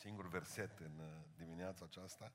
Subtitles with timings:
[0.00, 1.06] singur verset în uh,
[1.36, 2.32] dimineața aceasta,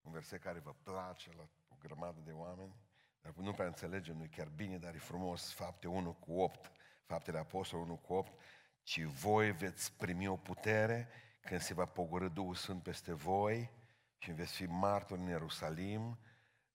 [0.00, 2.74] un verset care vă place la o grămadă de oameni,
[3.20, 6.70] dar nu prea înțelegem, nu chiar bine, dar e frumos, fapte 1 cu 8,
[7.04, 8.32] faptele apostol 1 cu 8,
[8.82, 11.08] ci voi veți primi o putere
[11.40, 13.70] când se va pogorâ Duhul Sfânt peste voi
[14.18, 16.18] și veți fi martori în Ierusalim,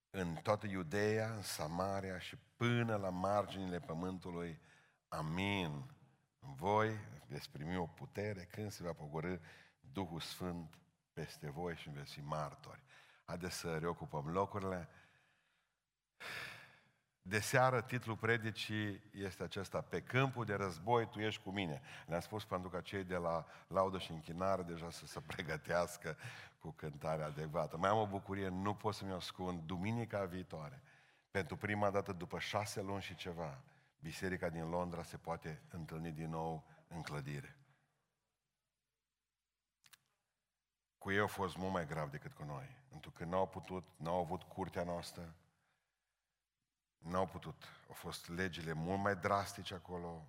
[0.10, 4.60] în toată Iudeea, în Samaria și până la marginile pământului.
[5.08, 5.96] Amin.
[6.40, 6.98] Voi
[7.28, 9.38] veți primi o putere când se va pogorâ
[9.94, 10.78] Duhul Sfânt
[11.14, 12.84] peste voi și veți fi martori.
[13.26, 14.90] Haideți să reocupăm locurile.
[17.22, 21.82] De seară, titlul predicii este acesta, Pe câmpul de război tu ești cu mine.
[22.06, 26.18] Le-am spus pentru că cei de la laudă și închinare deja să se pregătească
[26.60, 27.78] cu cântarea adecvată.
[27.78, 30.82] Mai am o bucurie, nu pot să-mi ascund, duminica viitoare,
[31.32, 33.62] pentru prima dată după șase luni și ceva,
[34.00, 37.58] biserica din Londra se poate întâlni din nou în clădire.
[41.04, 42.76] Cu ei a fost mult mai grav decât cu noi.
[42.90, 45.36] Pentru că n-au putut, n-au avut curtea noastră,
[46.98, 47.64] n-au putut.
[47.88, 50.28] Au fost legile mult mai drastice acolo.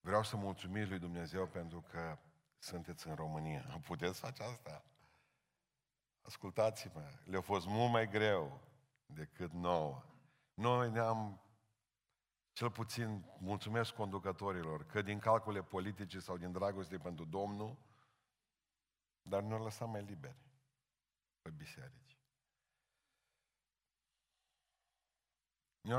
[0.00, 2.18] Vreau să mulțumim lui Dumnezeu pentru că
[2.58, 3.80] sunteți în România.
[3.86, 4.84] Puteți face asta?
[6.22, 8.60] Ascultați-mă, le-a fost mult mai greu
[9.06, 10.02] decât nouă.
[10.54, 11.40] Noi ne-am,
[12.52, 17.88] cel puțin, mulțumesc conducătorilor, că din calcule politice sau din dragoste pentru Domnul,
[19.30, 20.42] dar ne-au lăsat mai liberi
[21.42, 22.18] pe biserici.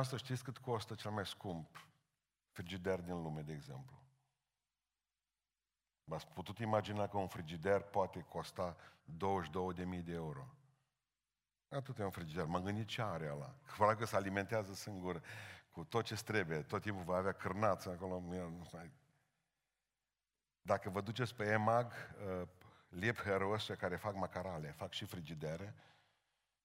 [0.04, 1.88] să știți cât costă cel mai scump
[2.52, 4.00] frigider din lume, de exemplu.
[6.04, 10.48] V-ați putut imagina că un frigider poate costa 22.000 de euro.
[11.70, 12.45] Atât e un frigider.
[12.45, 13.56] M-am gândit ce are ăla.
[13.78, 15.23] Că că se alimentează singur
[15.72, 16.62] cu tot ce trebuie.
[16.62, 18.23] Tot timpul va avea cârnați acolo.
[20.62, 21.94] Dacă vă duceți pe EMAG,
[22.92, 25.75] uh, Liebherr ăștia care fac macarale, fac și frigidere,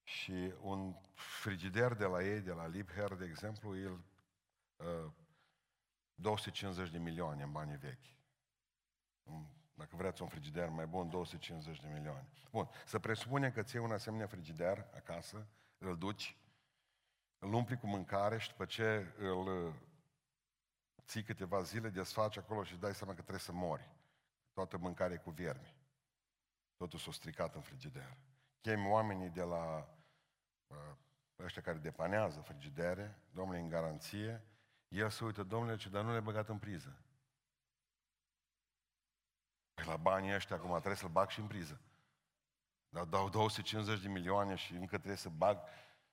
[0.02, 4.05] și un frigider de la ei, de la Liebherr, de exemplu, el
[4.77, 5.12] uh,
[6.14, 8.14] 250 de milioane în banii vechi.
[9.74, 12.28] Dacă vreți un frigider mai bun, 250 de milioane.
[12.51, 15.46] Bun, să presupunem că ți un asemenea frigider acasă,
[15.78, 16.36] îl duci,
[17.39, 19.74] îl umpli cu mâncare și după ce îl uh,
[21.06, 23.90] ții câteva zile, desfaci acolo și dai seama că trebuie să mori.
[24.52, 25.76] Toată mâncarea cu viermi.
[26.77, 28.17] Totul s-a stricat în frigider.
[28.61, 29.89] Chem oamenii de la
[30.67, 30.97] uh,
[31.39, 34.45] ăștia care depanează frigidere, domnule, în garanție,
[34.89, 36.97] el se uită, domnule, ce dar nu le băgat în priză.
[39.75, 41.81] Păi la banii ăștia acum trebuie să-l bag și în priză.
[42.89, 45.58] Dar dau 250 de milioane și încă trebuie să bag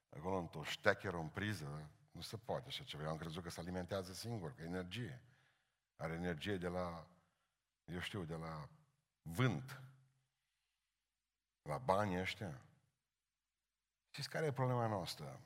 [0.09, 1.90] acolo într-o ștecheră în priză.
[2.12, 3.03] Nu se poate așa ceva.
[3.03, 5.22] Eu am crezut că se alimentează singur, că e energie.
[5.95, 7.07] Are energie de la,
[7.85, 8.69] eu știu, de la
[9.22, 9.81] vânt.
[11.63, 12.62] La banii ăștia.
[14.09, 15.41] Știți care e problema noastră?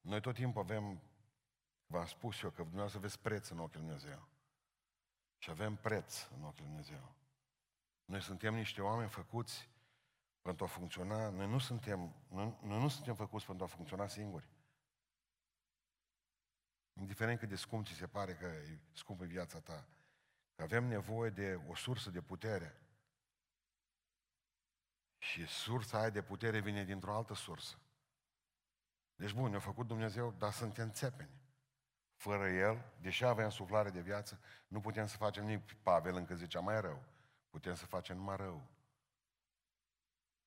[0.00, 1.00] Noi tot timpul avem,
[1.86, 4.28] v-am spus eu, că dumneavoastră aveți preț în ochii Lui Dumnezeu.
[5.38, 7.14] Și avem preț în ochii Lui Dumnezeu.
[8.04, 9.68] Noi suntem niște oameni făcuți
[10.42, 14.48] pentru a funcționa, noi nu suntem, noi, noi nu suntem făcuți pentru a funcționa singuri.
[16.92, 19.88] Indiferent cât de scump ți se pare că e scumpă viața ta,
[20.54, 22.80] că avem nevoie de o sursă de putere.
[25.18, 27.78] Și sursa aia de putere vine dintr-o altă sursă.
[29.14, 31.30] Deci bun, ne-a făcut Dumnezeu, dar suntem țepeni.
[32.16, 35.72] Fără El, deși avem suflare de viață, nu putem să facem nimic.
[35.72, 37.04] Pavel încă zicea mai rău.
[37.50, 38.66] Putem să facem numai rău.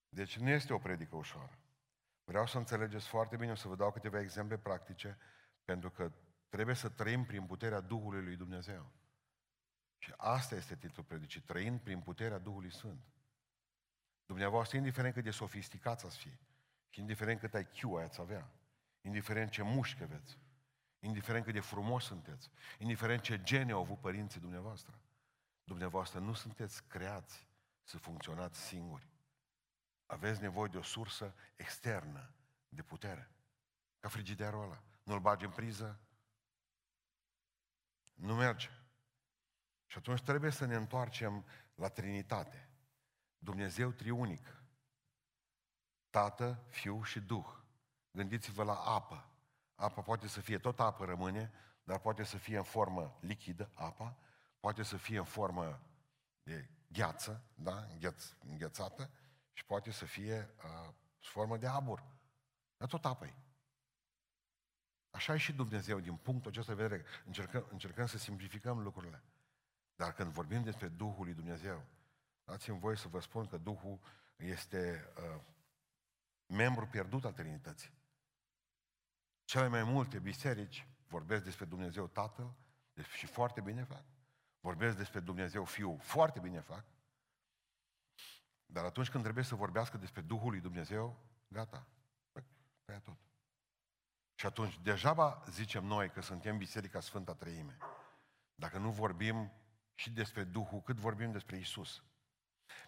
[0.10, 1.58] Deci nu este o predică ușoară.
[2.24, 5.18] Vreau să înțelegeți foarte bine, o să vă dau câteva exemple practice,
[5.66, 6.12] pentru că
[6.50, 8.92] trebuie să trăim prin puterea Duhului lui Dumnezeu.
[9.98, 13.02] Și asta este titlul predicii, trăind prin puterea Duhului Sfânt.
[14.30, 16.38] Dumneavoastră, indiferent cât de sofisticați ați fi,
[16.90, 18.50] și indiferent cât IQ ați avea,
[19.02, 20.38] indiferent ce mușchi aveți,
[21.00, 25.00] indiferent cât de frumos sunteți, indiferent ce gene au avut părinții dumneavoastră,
[25.64, 27.48] dumneavoastră nu sunteți creați
[27.84, 29.10] să funcționați singuri.
[30.06, 32.34] Aveți nevoie de o sursă externă
[32.68, 33.32] de putere.
[34.00, 34.84] Ca frigiderul ăla.
[35.04, 36.00] Nu-l bagi în priză,
[38.14, 38.70] nu merge.
[39.86, 41.46] Și atunci trebuie să ne întoarcem
[41.76, 42.69] la Trinitate.
[43.40, 44.64] Dumnezeu triunic.
[46.10, 47.48] Tată, Fiu și Duh.
[48.12, 49.30] Gândiți-vă la apă.
[49.76, 51.52] Apa poate să fie, tot apă rămâne,
[51.84, 54.18] dar poate să fie în formă lichidă, apa,
[54.60, 55.82] poate să fie în formă
[56.44, 59.10] de gheață, da, Îngheț, înghețată,
[59.54, 62.04] și poate să fie uh, formă de abur.
[62.78, 63.34] Dar tot apă -i.
[65.10, 69.24] Așa e și Dumnezeu, din punctul acesta de vedere, încercăm, încercăm să simplificăm lucrurile.
[69.96, 71.86] Dar când vorbim despre Duhul lui Dumnezeu,
[72.50, 74.00] Dați-mi voie să vă spun că Duhul
[74.36, 75.42] este uh,
[76.46, 77.92] membru pierdut al Trinității.
[79.44, 82.54] Cele mai multe biserici vorbesc despre Dumnezeu Tatăl
[83.18, 84.04] și foarte bine fac.
[84.60, 86.86] Vorbesc despre Dumnezeu Fiul, foarte bine fac.
[88.66, 91.88] Dar atunci când trebuie să vorbească despre Duhul lui Dumnezeu, gata,
[92.86, 93.18] tăia tot.
[94.36, 97.78] Și atunci, degeaba zicem noi că suntem Biserica Sfânta Treime,
[98.56, 99.52] dacă nu vorbim
[99.94, 102.04] și despre Duhul, cât vorbim despre Isus.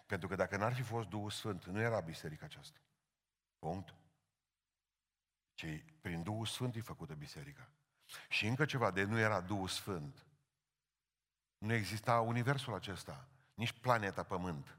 [0.06, 2.78] Pentru că dacă n-ar fi fost Duhul Sfânt, nu era biserica aceasta.
[3.58, 3.94] Punct.
[5.54, 7.68] Ci prin Duhul Sfânt e făcută biserica.
[8.28, 10.26] Și încă ceva, de nu era Duhul Sfânt.
[11.58, 14.76] Nu exista universul acesta, nici planeta Pământ.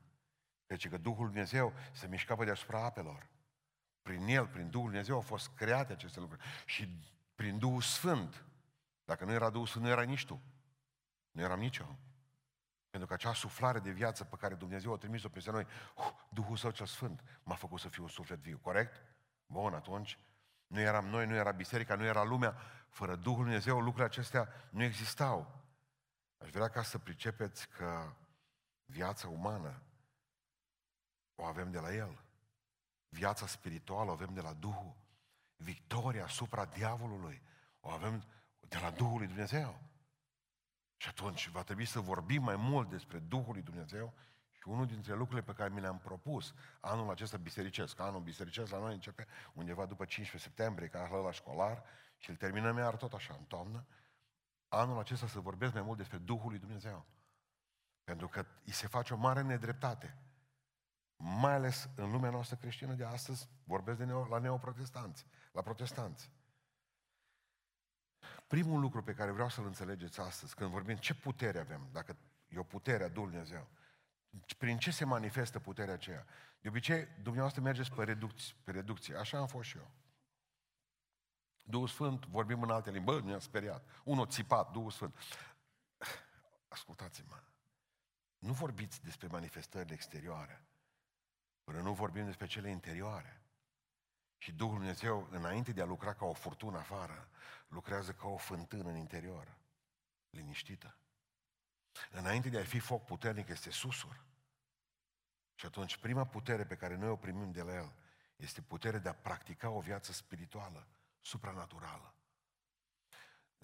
[0.67, 3.27] Deci că Duhul Dumnezeu se mișca pe deasupra apelor.
[4.01, 6.43] Prin El, prin Duhul Dumnezeu au fost create aceste lucruri.
[6.65, 6.87] Și
[7.35, 8.45] prin Duhul Sfânt.
[9.05, 10.41] Dacă nu era Duhul Sfânt, nu era nici tu.
[11.31, 11.95] Nu eram nici eu.
[12.93, 16.57] Pentru că acea suflare de viață pe care Dumnezeu a trimis-o peste noi, uh, Duhul
[16.57, 18.57] Său cel Sfânt m-a făcut să fiu un suflet viu.
[18.61, 19.01] Corect?
[19.45, 20.19] Bun, atunci
[20.67, 22.55] nu eram noi, nu era biserica, nu era lumea.
[22.89, 25.63] Fără Duhul Dumnezeu lucrurile acestea nu existau.
[26.37, 28.13] Aș vrea ca să pricepeți că
[28.85, 29.81] viața umană
[31.35, 32.23] o avem de la El.
[33.09, 34.95] Viața spirituală o avem de la Duhul.
[35.55, 37.41] Victoria asupra diavolului
[37.79, 38.23] o avem
[38.59, 39.79] de la Duhul lui Dumnezeu.
[41.03, 44.13] Și atunci va trebui să vorbim mai mult despre Duhul lui Dumnezeu
[44.51, 48.79] și unul dintre lucrurile pe care mi le-am propus anul acesta bisericesc, anul bisericesc la
[48.79, 51.83] noi începe undeva după 15 septembrie, ca la școlar,
[52.17, 53.85] și îl terminăm iar tot așa, în toamnă,
[54.67, 57.05] anul acesta să vorbesc mai mult despre Duhul lui Dumnezeu.
[58.03, 60.17] Pentru că îi se face o mare nedreptate.
[61.15, 66.31] Mai ales în lumea noastră creștină de astăzi, vorbesc de neo, la neoprotestanți, la protestanți.
[68.47, 72.17] Primul lucru pe care vreau să-l înțelegeți astăzi, când vorbim ce putere avem, dacă
[72.47, 73.67] e o putere a Dumnezeu,
[74.57, 76.25] prin ce se manifestă puterea aceea?
[76.61, 79.15] De obicei, dumneavoastră mergeți pe reducție, pe reducție.
[79.15, 79.91] Așa am fost și eu.
[81.63, 83.89] Duhul Sfânt, vorbim în alte limbi, bă, mi-a speriat.
[84.03, 85.17] Unul țipat, Duhul Sfânt.
[86.67, 87.43] Ascultați-mă,
[88.37, 90.65] nu vorbiți despre manifestările exterioare,
[91.63, 93.42] până nu vorbim despre cele interioare.
[94.43, 97.27] Și Duhul Dumnezeu, înainte de a lucra ca o furtună afară,
[97.67, 99.57] lucrează ca o fântână în interior,
[100.29, 100.97] liniștită.
[102.11, 104.23] Înainte de a fi foc puternic, este susur.
[105.55, 107.93] Și atunci, prima putere pe care noi o primim de la El
[108.35, 110.87] este puterea de a practica o viață spirituală,
[111.21, 112.13] supranaturală.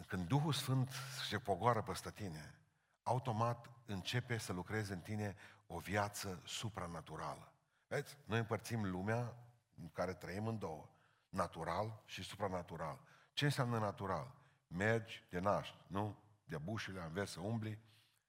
[0.07, 0.91] Când Duhul Sfânt
[1.27, 2.59] se pogoară peste tine,
[3.03, 5.35] automat începe să lucreze în tine
[5.67, 7.53] o viață supranaturală.
[7.87, 8.17] Vedeți?
[8.25, 9.48] Noi împărțim lumea
[9.81, 10.89] în care trăim în două.
[11.29, 12.99] Natural și supranatural.
[13.33, 14.35] Ce înseamnă natural?
[14.67, 16.23] Mergi, te naști, nu?
[16.45, 17.79] De bușile, înveți să umbli,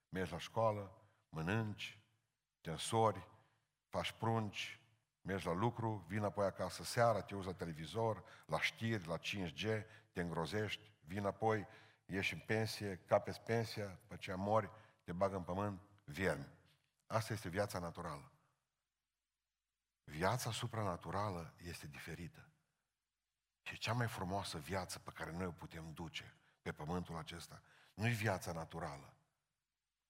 [0.09, 0.97] mergi la școală,
[1.29, 1.99] mănânci,
[2.61, 3.29] te însori,
[3.89, 4.81] faci prunci,
[5.23, 9.85] mergi la lucru, vin apoi acasă seara, te uzi la televizor, la știri, la 5G,
[10.13, 11.67] te îngrozești, vin apoi,
[12.07, 14.71] ieși în pensie, capeți pensia, pe ce mori,
[15.05, 16.49] te bagă în pământ, viermi.
[17.07, 18.33] Asta este viața naturală.
[20.11, 22.49] Viața supranaturală este diferită.
[23.63, 27.63] Și cea mai frumoasă viață pe care noi o putem duce pe pământul acesta
[27.95, 29.15] nu e viața naturală.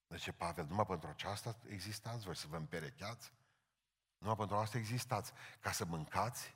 [0.06, 3.32] Deci, Pavel, numai pentru aceasta existați voi, să vă împerecheați?
[4.19, 6.54] Numai pentru asta existați, ca să mâncați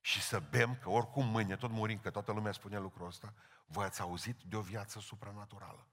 [0.00, 3.34] și să bem, că oricum mâine tot murim, că toată lumea spune lucrul ăsta,
[3.66, 5.86] voi ați auzit de o viață supranaturală.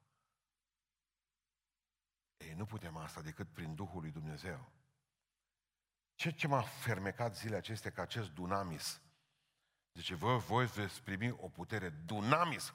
[2.38, 4.72] Ei, nu putem asta decât prin Duhul lui Dumnezeu.
[6.20, 9.02] Ce, ce m-a fermecat zilele acestea ca acest dunamis?
[9.94, 12.74] Zice, vă, voi veți primi o putere dunamis.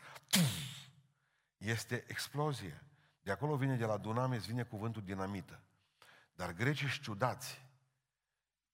[1.56, 2.82] Este explozie.
[3.22, 5.60] De acolo vine, de la dunamis, vine cuvântul dinamită.
[6.34, 7.62] Dar grecii ciudați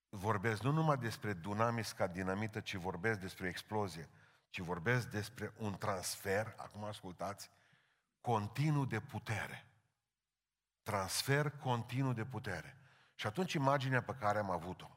[0.08, 4.08] vorbesc nu numai despre dunamis ca dinamită, ci vorbesc despre explozie,
[4.50, 7.50] ci vorbesc despre un transfer, acum ascultați,
[8.20, 9.66] continuu de putere.
[10.82, 12.79] Transfer continuu de putere.
[13.20, 14.90] Și atunci imaginea pe care am avut-o,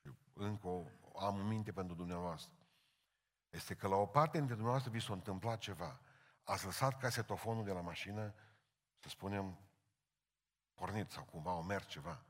[0.00, 0.86] și încă o
[1.18, 2.52] am în minte pentru dumneavoastră,
[3.48, 6.00] este că la o parte dintre dumneavoastră vi s-a întâmplat ceva.
[6.44, 8.34] Ați lăsat casetofonul de la mașină,
[8.98, 9.58] să spunem,
[10.74, 12.22] pornit sau cumva o mers ceva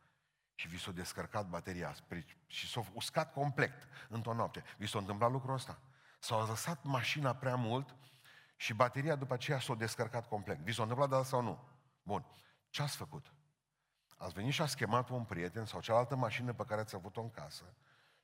[0.55, 1.95] și vi s-a descărcat bateria
[2.47, 4.65] și s-a uscat complet într-o noapte.
[4.77, 5.79] Vi s-a întâmplat lucrul ăsta?
[6.19, 7.97] S-a lăsat mașina prea mult
[8.57, 10.59] și bateria după aceea s-a descărcat complet.
[10.59, 11.69] Vi s-a întâmplat de sau nu?
[12.03, 12.27] Bun.
[12.71, 13.33] Ce ați făcut?
[14.19, 17.31] Ați venit și ați chemat un prieten sau cealaltă mașină pe care ați avut-o în
[17.31, 17.65] casă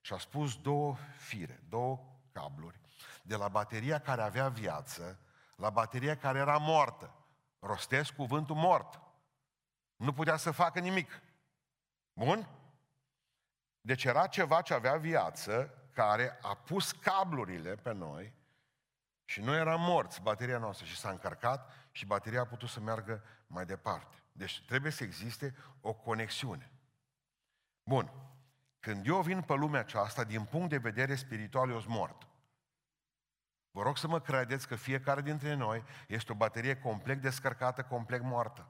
[0.01, 2.01] și a spus două fire, două
[2.33, 2.81] cabluri,
[3.23, 5.19] de la bateria care avea viață
[5.57, 7.15] la bateria care era moartă.
[7.59, 9.01] Rostesc cuvântul mort.
[9.97, 11.23] Nu putea să facă nimic.
[12.13, 12.49] Bun?
[13.81, 18.33] Deci era ceva ce avea viață, care a pus cablurile pe noi
[19.25, 23.23] și noi eram morți, bateria noastră, și s-a încărcat și bateria a putut să meargă
[23.47, 24.24] mai departe.
[24.37, 26.71] Deci trebuie să existe o conexiune.
[27.83, 28.13] Bun.
[28.81, 32.29] Când eu vin pe lumea aceasta, din punct de vedere spiritual, eu sunt mort.
[33.71, 38.23] Vă rog să mă credeți că fiecare dintre noi este o baterie complet descărcată, complet
[38.23, 38.69] moartă.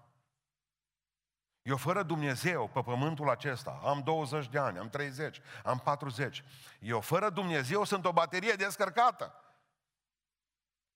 [1.63, 6.45] Eu fără Dumnezeu pe pământul acesta, am 20 de ani, am 30, am 40.
[6.81, 9.35] Eu fără Dumnezeu sunt o baterie descărcată.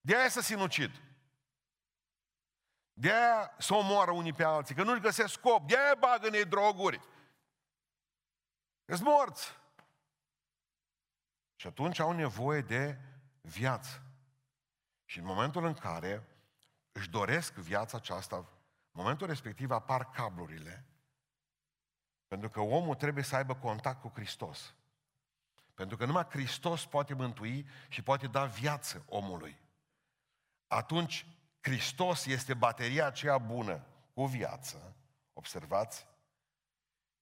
[0.01, 1.03] De aia să sinucid.
[3.01, 5.69] De aia să omoară unii pe alții, că nu-și găsesc scop.
[5.69, 7.01] De aia bagă în ei droguri.
[8.85, 9.59] Ești morți.
[11.57, 12.99] Și atunci au nevoie de
[13.41, 14.03] viață.
[15.05, 16.29] Și în momentul în care
[16.93, 18.45] își doresc viața aceasta, în
[18.91, 20.85] momentul respectiv apar cablurile,
[22.27, 24.75] pentru că omul trebuie să aibă contact cu Hristos.
[25.75, 29.59] Pentru că numai Hristos poate mântui și poate da viață omului.
[30.67, 31.27] Atunci,
[31.69, 34.97] Hristos este bateria aceea bună cu viață,
[35.33, 36.07] observați,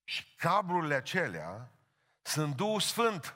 [0.03, 1.71] și cablurile acelea
[2.21, 3.35] sunt Duhul Sfânt.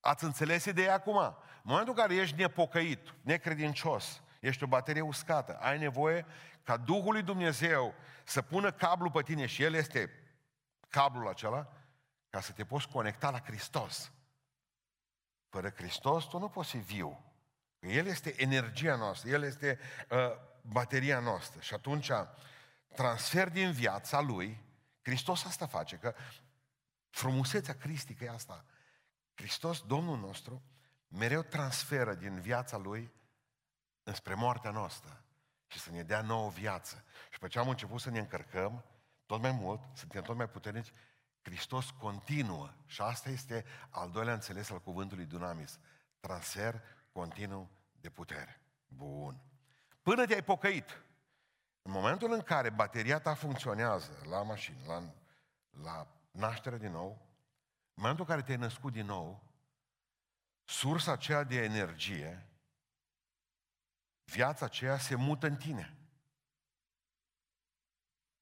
[0.00, 1.16] Ați înțeles ideea acum?
[1.16, 6.26] În momentul în care ești nepocăit, necredincios, ești o baterie uscată, ai nevoie
[6.62, 7.94] ca Duhul lui Dumnezeu
[8.24, 10.10] să pună cablu pe tine și El este
[10.88, 11.72] cablul acela,
[12.30, 14.12] ca să te poți conecta la Hristos.
[15.48, 17.33] Fără Hristos tu nu poți fi viu.
[17.88, 19.78] El este energia noastră, El este
[20.10, 20.18] uh,
[20.62, 21.60] bateria noastră.
[21.60, 22.10] Și atunci
[22.94, 24.62] transfer din viața Lui,
[25.02, 26.14] Hristos asta face, că
[27.10, 28.64] frumusețea cristică e asta.
[29.34, 30.62] Hristos, Domnul nostru,
[31.08, 33.12] mereu transferă din viața Lui
[34.02, 35.24] înspre moartea noastră
[35.66, 37.04] și să ne dea nouă viață.
[37.30, 38.84] Și pe ce am început să ne încărcăm,
[39.26, 40.92] tot mai mult, suntem tot mai puternici,
[41.42, 42.70] Hristos continuă.
[42.86, 45.78] Și asta este al doilea înțeles al cuvântului Dunamis.
[46.20, 46.82] Transfer
[47.14, 48.60] continuu de putere.
[48.86, 49.40] Bun.
[50.02, 51.02] Până te-ai pocăit,
[51.82, 55.12] în momentul în care bateria ta funcționează la mașină, la,
[55.82, 57.10] la naștere din nou,
[57.94, 59.42] în momentul în care te-ai născut din nou,
[60.64, 62.48] sursa aceea de energie,
[64.24, 65.96] viața aceea se mută în tine.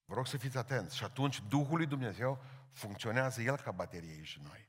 [0.04, 0.96] Vă rog să fiți atenți.
[0.96, 4.68] Și atunci Duhul lui Dumnezeu funcționează El ca baterie și noi.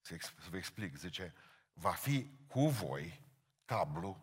[0.00, 0.16] Să,
[0.50, 0.96] vă explic.
[0.96, 1.34] Zice,
[1.72, 3.28] va fi cu voi
[3.70, 4.20] cablu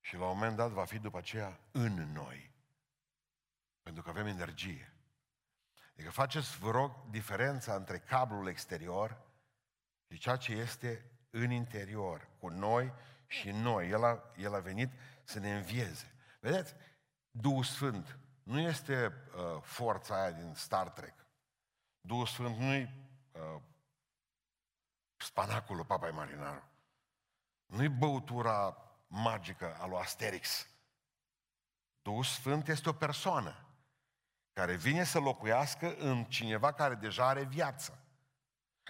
[0.00, 2.52] și la un moment dat va fi după aceea în noi.
[3.82, 4.92] Pentru că avem energie.
[5.92, 9.22] Adică faceți, vă rog, diferența între cablul exterior
[10.08, 12.92] și ceea ce este în interior, cu noi
[13.26, 13.88] și noi.
[13.88, 14.90] El a, el a venit
[15.24, 16.14] să ne învieze.
[16.40, 16.74] Vedeți?
[17.30, 21.26] Duhul Sfânt nu este uh, forța aia din Star Trek.
[22.00, 22.82] Duhul Sfânt nu-i
[23.32, 23.62] uh,
[25.16, 26.72] spanaculul papai marinarul.
[27.74, 28.76] Nu-i băutura
[29.06, 30.66] magică a lui Asterix.
[32.02, 33.68] Duhul Sfânt este o persoană
[34.52, 37.98] care vine să locuiască în cineva care deja are viață,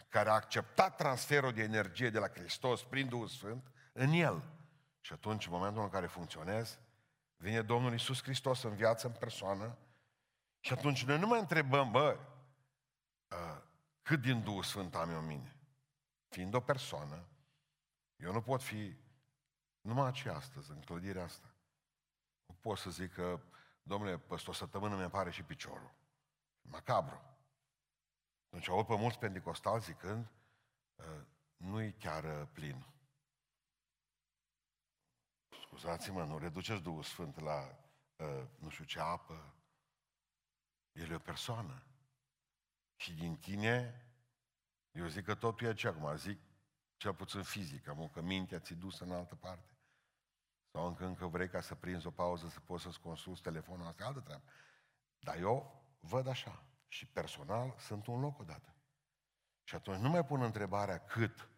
[0.08, 4.42] care a acceptat transferul de energie de la Hristos prin Duhul Sfânt în el.
[5.00, 6.78] Și atunci, în momentul în care funcționez,
[7.36, 9.78] vine Domnul Isus Hristos în viață, în persoană,
[10.60, 12.18] și atunci noi nu mai întrebăm, bă,
[14.02, 15.56] cât din Duhul Sfânt am eu în mine?
[16.28, 17.26] Fiind o persoană,
[18.16, 18.96] eu nu pot fi
[19.80, 21.54] numai ce astăzi, în clădirea asta.
[22.46, 23.40] Nu pot să zic că,
[23.82, 25.94] domnule, peste o săptămână mi pare și piciorul.
[26.62, 27.20] Macabru.
[28.48, 30.30] Deci aud pe mulți pentecostali zicând,
[30.98, 32.86] ă, nu-i chiar ă, plin.
[35.60, 37.78] Scuzați-mă, nu reduceți Duhul Sfânt la
[38.18, 39.54] ă, nu știu ce apă.
[40.92, 41.82] El e o persoană.
[42.96, 44.06] Și din tine,
[44.90, 46.38] eu zic că totul e ce acum, zic
[47.04, 49.76] cel puțin fizic, am că mintea ți dusă în altă parte.
[50.70, 54.02] Sau încă, încă vrei ca să prinzi o pauză să poți să-ți consulți telefonul, asta
[54.02, 54.44] e altă treabă.
[55.18, 56.64] Dar eu văd așa.
[56.88, 58.74] Și personal sunt un loc odată.
[59.62, 61.48] Și atunci nu mai pun întrebarea cât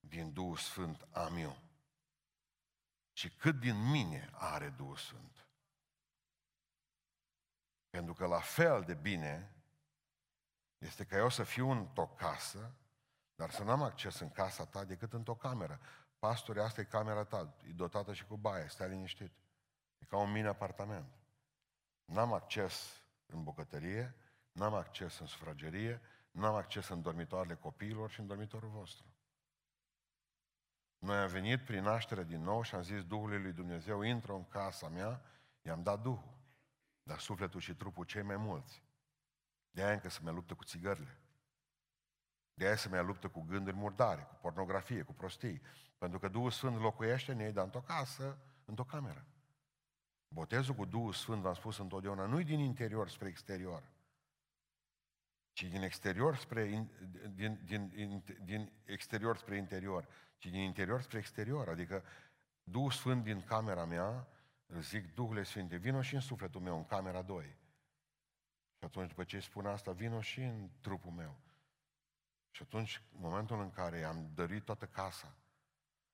[0.00, 1.58] din Duhul Sfânt am eu,
[3.12, 5.48] ci cât din mine are Duhul Sfânt.
[7.90, 9.54] Pentru că la fel de bine
[10.78, 12.74] este ca eu să fiu într-o casă,
[13.38, 15.80] dar să n-am acces în casa ta decât într-o cameră.
[16.18, 19.32] Pastore, asta e camera ta, e dotată și cu baie, stai liniștit.
[19.98, 21.12] E ca un mini apartament.
[22.04, 24.14] N-am acces în bucătărie,
[24.52, 29.06] n-am acces în sufragerie, n-am acces în dormitoarele copiilor și în dormitorul vostru.
[30.98, 34.48] Noi am venit prin naștere din nou și am zis Duhului lui Dumnezeu, intră în
[34.48, 35.22] casa mea,
[35.62, 36.36] i-am dat Duhul.
[37.02, 38.82] Dar sufletul și trupul cei mai mulți.
[39.70, 41.18] De aia încă se mai luptă cu țigările.
[42.58, 45.62] De aia se mai luptă cu gânduri murdare, cu pornografie, cu prostii.
[45.98, 49.26] Pentru că Duhul Sfânt locuiește în ei, dar într-o casă, într-o cameră.
[50.28, 53.82] Botezul cu Duhul Sfânt, v-am spus întotdeauna, nu-i din interior spre exterior,
[55.52, 56.88] ci din exterior spre,
[57.34, 61.68] din, din, din, din exterior spre interior, ci din interior spre exterior.
[61.68, 62.04] Adică
[62.62, 64.28] Duhul Sfânt din camera mea,
[64.66, 67.44] îl zic, Duhule Sfinte, vino și în sufletul meu, în camera 2.
[68.78, 71.36] Și atunci, după ce îi spun asta, vino și în trupul meu.
[72.50, 75.36] Și atunci, în momentul în care am dăruit toată casa,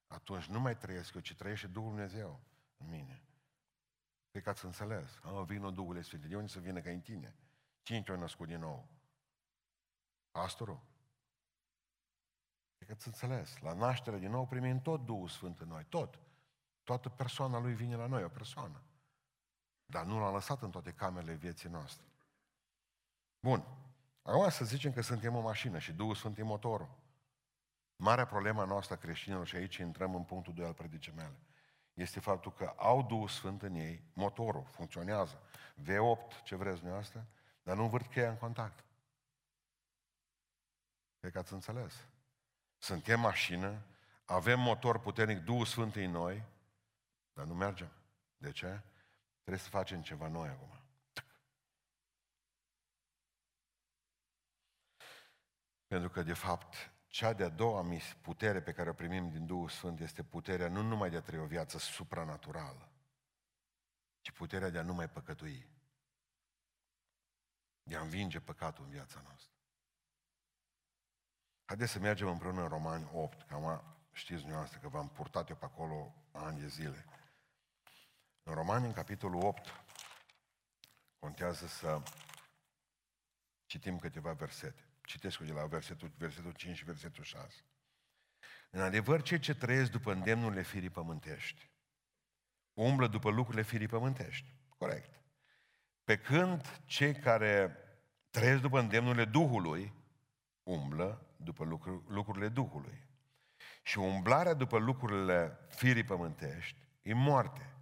[0.07, 2.41] atunci nu mai trăiesc eu, ci trăiește Duhul Dumnezeu
[2.77, 3.23] în mine.
[4.31, 5.19] Cred că ați înțeles.
[5.23, 6.27] Oh, vină Duhul Sfinte.
[6.27, 7.37] De unde să vină ca în tine?
[7.83, 8.89] Cine te-a născut din nou?
[10.31, 10.81] Pastorul?
[12.77, 13.59] Cred că ați înțeles.
[13.59, 15.85] La naștere din nou primim tot Duhul Sfânt în noi.
[15.85, 16.19] Tot.
[16.83, 18.83] Toată persoana Lui vine la noi, o persoană.
[19.87, 22.07] Dar nu l-a lăsat în toate camerele vieții noastre.
[23.41, 23.84] Bun.
[24.25, 26.99] Acum să zicem că suntem o mașină și Duhul Sfânt e motorul.
[27.97, 31.37] Marea problema noastră creștinilor, și aici intrăm în punctul 2 al predicii mele,
[31.95, 35.43] este faptul că au Duhul Sfânt în ei, motorul funcționează.
[35.83, 37.27] V8, ce vreți dumneavoastră,
[37.63, 38.85] dar nu învârt cheia în contact.
[41.21, 42.07] Cred că ați înțeles.
[42.79, 43.83] Suntem mașină,
[44.25, 46.43] avem motor puternic, Duhul Sfânt în noi,
[47.33, 47.91] dar nu mergem.
[48.37, 48.81] De ce?
[49.41, 50.84] Trebuie să facem ceva noi acum.
[55.95, 57.87] Pentru că, de fapt, cea de-a doua
[58.23, 61.39] putere pe care o primim din Duhul Sfânt este puterea nu numai de a trăi
[61.39, 62.93] o viață supranaturală,
[64.21, 65.69] ci puterea de a nu mai păcătui.
[67.83, 69.53] De a învinge păcatul în viața noastră.
[71.65, 75.57] Haideți să mergem împreună în Romani 8, că am, știți dumneavoastră că v-am purtat eu
[75.57, 77.05] pe acolo ani de zile.
[78.43, 79.69] În Romani, în capitolul 8,
[81.19, 82.03] contează să
[83.67, 84.89] citim câteva versete.
[85.05, 87.65] Citesc de la versetul, versetul 5 și versetul 6.
[88.71, 91.71] În adevăr, cei ce trăiesc după îndemnurile firii pământești,
[92.73, 94.55] umblă după lucrurile firii pământești.
[94.79, 95.21] Corect.
[96.05, 97.77] Pe când cei care
[98.31, 99.93] trăiesc după îndemnurile Duhului,
[100.63, 103.07] umblă după lucru, lucrurile Duhului.
[103.83, 107.75] Și umblarea după lucrurile firii pământești e moarte.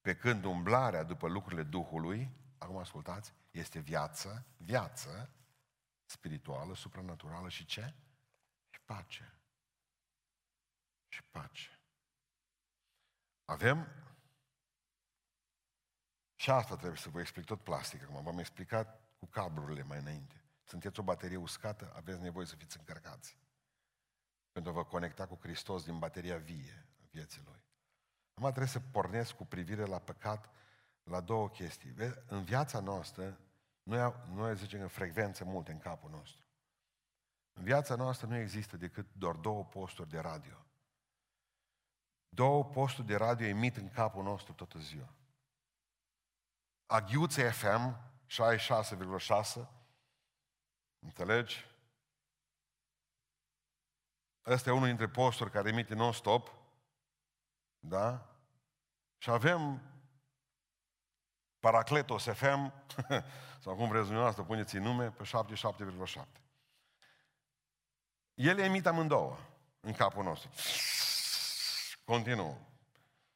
[0.00, 5.30] Pe când umblarea după lucrurile Duhului, acum ascultați, este viață, viață
[6.10, 7.94] spirituală, supranaturală și ce?
[8.70, 9.38] Și pace.
[11.08, 11.80] Și pace.
[13.44, 13.88] Avem
[16.34, 18.02] și asta trebuie să vă explic tot plastic.
[18.02, 20.42] Acum v-am explicat cu cablurile mai înainte.
[20.64, 23.38] Sunteți o baterie uscată, aveți nevoie să fiți încărcați.
[24.52, 27.64] Pentru a vă conecta cu Hristos din bateria vie a vieții Lui.
[28.34, 30.50] Acum trebuie să pornesc cu privire la păcat
[31.02, 31.90] la două chestii.
[31.90, 33.40] Vezi, în viața noastră
[33.88, 36.44] noi, noi zicem în frecvențe multe în capul nostru.
[37.52, 40.66] În viața noastră nu există decât doar două posturi de radio.
[42.28, 45.14] Două posturi de radio emit în capul nostru toată ziua.
[46.86, 49.68] Aghiuțe FM 66,6
[50.98, 51.66] Înțelegi?
[54.46, 56.52] Ăsta e unul dintre posturi care emite non-stop.
[57.78, 58.36] Da?
[59.18, 59.82] Și avem
[61.60, 62.72] Paracletos FM,
[63.62, 65.24] sau cum vreți dumneavoastră, puneți în nume, pe
[66.06, 66.22] 77,7.
[68.34, 69.38] Ele emit amândouă
[69.80, 70.50] în capul nostru.
[72.04, 72.56] Continuă.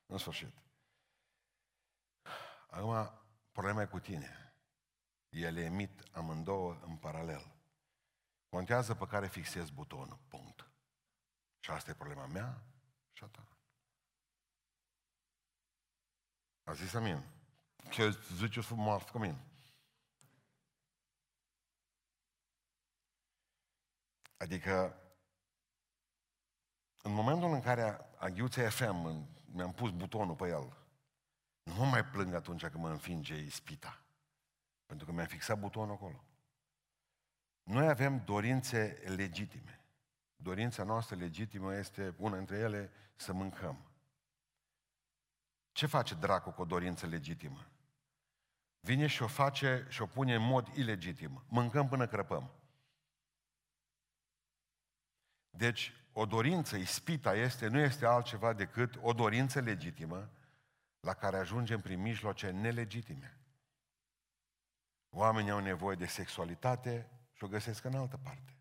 [0.07, 0.53] În sfârșit.
[2.71, 3.11] Acum,
[3.53, 4.55] problema e cu tine.
[5.29, 7.55] Ele emit amândouă în paralel.
[8.49, 10.19] Contează pe care fixezi butonul.
[10.29, 10.71] Punct.
[11.59, 12.63] Și asta e problema mea
[13.13, 13.47] și a ta.
[16.65, 17.25] A zis amin.
[17.91, 19.45] Que ziceți frumos cu mine.
[24.37, 24.97] Adică,
[27.03, 30.77] în momentul în care Aghiuța FM, mi-am pus butonul pe el,
[31.63, 34.03] nu mă mai plâng atunci când mă înfinge ispita.
[34.87, 36.25] Pentru că mi-am fixat butonul acolo.
[37.63, 39.85] Noi avem dorințe legitime.
[40.37, 43.92] Dorința noastră legitimă este, una dintre ele, să mâncăm.
[45.73, 47.67] Ce face dracu cu o dorință legitimă?
[48.81, 51.45] Vine și o face și o pune în mod ilegitim.
[51.49, 52.51] Mâncăm până crăpăm.
[55.51, 60.31] Deci, o dorință, ispita este, nu este altceva decât o dorință legitimă
[61.01, 63.37] la care ajungem prin mijloace nelegitime.
[65.11, 68.57] Oamenii au nevoie de sexualitate și o găsesc în altă parte.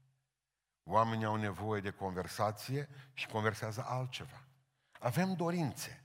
[0.84, 4.44] Oamenii au nevoie de conversație și conversează altceva.
[5.00, 6.01] Avem dorințe.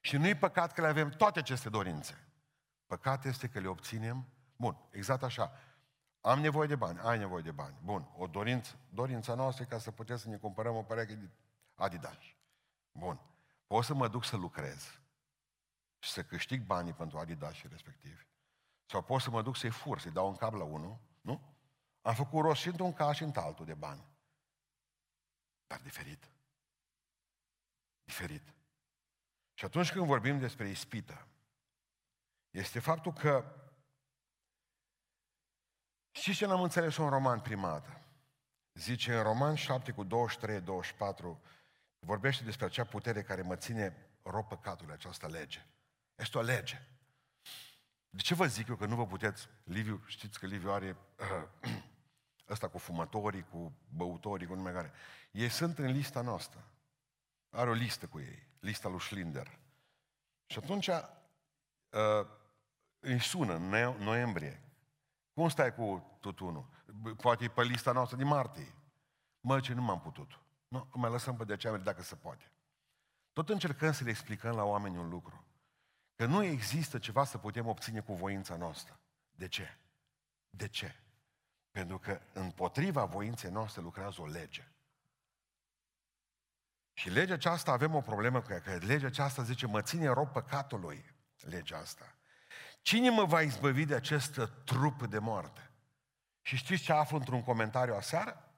[0.00, 2.28] Și nu-i păcat că le avem toate aceste dorințe.
[2.86, 4.26] Păcat este că le obținem.
[4.56, 5.52] Bun, exact așa.
[6.20, 7.76] Am nevoie de bani, ai nevoie de bani.
[7.82, 11.30] Bun, o dorință, dorința noastră e ca să putem să ne cumpărăm o pereche de
[11.74, 12.18] Adidas.
[12.92, 13.20] Bun.
[13.66, 15.00] Pot să mă duc să lucrez
[15.98, 18.26] și să câștig banii pentru Adidas și respectiv.
[18.86, 21.40] Sau pot să mă duc să-i fur, să-i dau un cap la unul, nu?
[22.02, 24.04] Am făcut rost și într-un caz și într-altul de bani.
[25.66, 26.30] Dar diferit.
[28.04, 28.54] Diferit.
[29.58, 31.26] Și atunci când vorbim despre ispită,
[32.50, 33.54] este faptul că
[36.10, 38.00] și ce n-am înțeles în roman prima dată?
[38.74, 40.08] Zice în roman 7 cu 23-24,
[41.98, 45.66] vorbește despre acea putere care mă ține rob păcatul, această lege.
[46.14, 46.82] Este o lege.
[48.10, 50.96] De ce vă zic eu că nu vă puteți, Liviu, știți că Liviu are
[51.62, 51.72] uh,
[52.48, 54.92] ăsta cu fumătorii, cu băutorii, cu nume care.
[55.30, 56.64] Ei sunt în lista noastră.
[57.50, 59.58] Are o listă cu ei, lista lui Schlinder.
[60.46, 62.26] Și atunci uh,
[63.00, 63.68] îi sună în
[64.02, 64.62] noiembrie.
[65.32, 66.68] Cum stai cu tutunul?
[67.16, 68.74] Poate e pe lista noastră din martie.
[69.40, 70.40] Mă, ce nu m-am putut.
[70.68, 72.52] Nu, mai lăsăm pe decembrie dacă se poate.
[73.32, 75.44] Tot încercăm să le explicăm la oameni un lucru.
[76.14, 79.00] Că nu există ceva să putem obține cu voința noastră.
[79.30, 79.78] De ce?
[80.50, 80.94] De ce?
[81.70, 84.72] Pentru că împotriva voinței noastre lucrează o lege.
[86.98, 90.28] Și legea aceasta avem o problemă cu ea, că legea aceasta zice, mă ține rob
[90.28, 92.14] păcatului, legea asta.
[92.82, 95.70] Cine mă va izbăvi de acest trup de moarte?
[96.40, 98.52] Și știți ce aflu într-un comentariu aseară?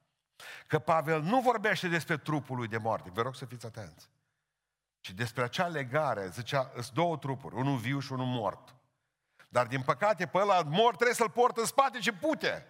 [0.67, 3.09] Că Pavel nu vorbește despre trupul lui de moarte.
[3.13, 4.09] Vă rog să fiți atenți.
[4.99, 8.75] Ci despre acea legare, zicea, sunt două trupuri, unul viu și unul mort.
[9.49, 12.67] Dar din păcate pe ăla mort trebuie să-l port în spate și pute.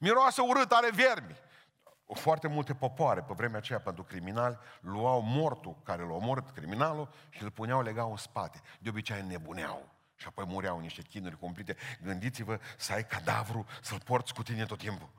[0.00, 1.46] Miroase urât, are vermi.
[2.14, 7.42] Foarte multe popoare pe vremea aceea pentru criminali luau mortul care l-a omorât criminalul și
[7.42, 8.60] îl puneau legau în spate.
[8.80, 9.96] De obicei nebuneau.
[10.16, 11.76] Și apoi mureau niște chinuri cumplite.
[12.02, 15.10] Gândiți-vă să ai cadavru, să-l porți cu tine tot timpul.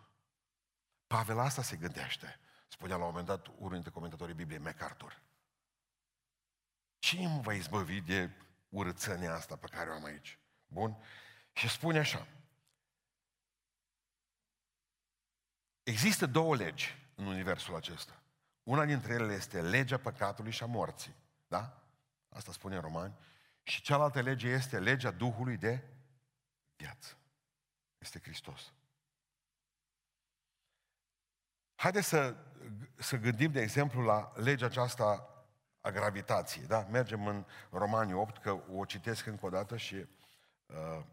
[1.07, 2.39] Pavel asta se gândește.
[2.67, 5.21] Spunea la un moment dat unul dintre comentatorii Bibliei, MacArthur.
[6.99, 8.29] Cine mă va izbăvi de
[8.69, 10.39] urățenia asta pe care o am aici?
[10.67, 10.97] Bun?
[11.53, 12.27] Și spune așa.
[15.89, 18.21] Există două legi în universul acesta.
[18.63, 21.15] Una dintre ele este legea păcatului și a morții.
[21.47, 21.81] Da?
[22.29, 23.13] Asta spune în Romani.
[23.63, 25.83] Și cealaltă lege este legea Duhului de
[26.75, 27.17] viață.
[27.97, 28.73] Este Hristos.
[31.75, 32.35] Haideți să,
[32.95, 35.29] să gândim, de exemplu, la legea aceasta
[35.81, 36.65] a gravitației.
[36.65, 36.87] Da?
[36.91, 39.95] Mergem în Romani 8, că o citesc încă o dată și
[40.65, 41.03] uh,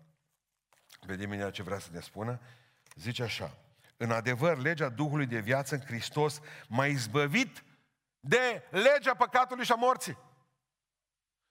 [1.01, 2.41] vedem imediat ce vrea să ne spună.
[2.95, 3.59] Zice așa.
[3.97, 7.65] În adevăr, legea Duhului de viață în Hristos m-a izbăvit
[8.21, 10.19] de legea păcatului și a morții.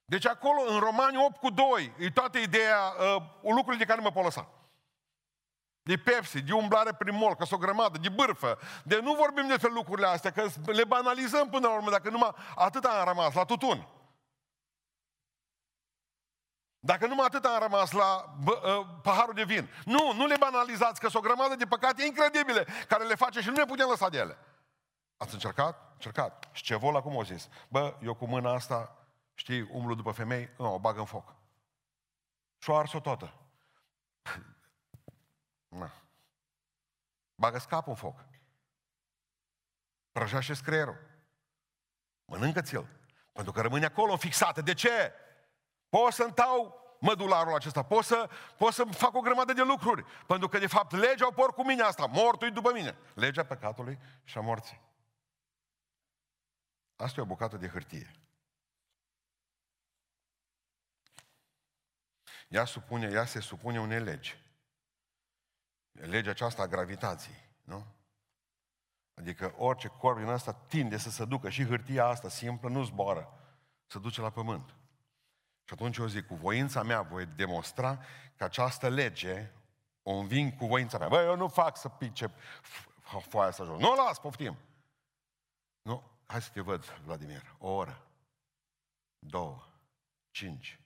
[0.04, 2.78] Deci acolo, în Romani 8 cu 2, e toată ideea,
[3.14, 3.22] uh,
[3.54, 4.48] lucruri de care nu mă pot lăsa.
[5.82, 8.58] De Pepsi, de umblare prin mol, că sunt o grămadă, de bârfă.
[8.84, 12.84] De nu vorbim despre lucrurile astea, că le banalizăm până la urmă, dacă numai atât
[12.84, 13.88] am rămas, la tutun.
[16.86, 19.68] Dacă numai atât am rămas la bă, uh, paharul de vin.
[19.84, 23.48] Nu, nu le banalizați, că sunt o grămadă de păcate incredibile care le face și
[23.48, 24.38] nu ne putem lăsa de ele.
[25.16, 25.92] Ați încercat?
[25.92, 26.48] Încercat.
[26.52, 27.48] Și ce vol acum o zis?
[27.68, 28.96] Bă, eu cu mâna asta,
[29.34, 31.34] știi, umblu după femei, nu, o bag în foc.
[32.58, 33.32] Și o ars-o toată.
[35.68, 35.92] Na.
[37.34, 38.24] Bagă scapul în foc.
[40.12, 40.98] Prăjește creierul.
[42.24, 42.86] Mănâncă-ți-l.
[43.32, 44.60] Pentru că rămâne acolo fixată.
[44.60, 45.12] De ce?
[45.96, 50.04] Pot să întau mădularul acesta, pot să, pot să fac o grămadă de lucruri.
[50.26, 52.06] Pentru că, de fapt, legea o por cu mine asta.
[52.06, 52.98] Mortul după mine.
[53.14, 54.80] Legea păcatului și a morții.
[56.96, 58.10] Asta e o bucată de hârtie.
[62.48, 64.38] Ea, supune, ea se supune unei legi.
[65.92, 67.86] Legea aceasta a gravitației, nu?
[69.14, 73.40] Adică orice corp din asta tinde să se ducă și hârtia asta simplă nu zboară,
[73.86, 74.74] se duce la pământ.
[75.66, 77.98] Și atunci eu zic, cu voința mea voi demonstra
[78.36, 79.50] că această lege
[80.02, 81.08] o înving cu voința mea.
[81.08, 82.32] Băi, eu nu fac să pice
[83.28, 83.80] foaia să jos.
[83.80, 84.56] Nu o las, poftim.
[85.82, 87.56] Nu, hai să te văd, Vladimir.
[87.58, 88.06] O oră,
[89.18, 89.68] două,
[90.30, 90.80] cinci,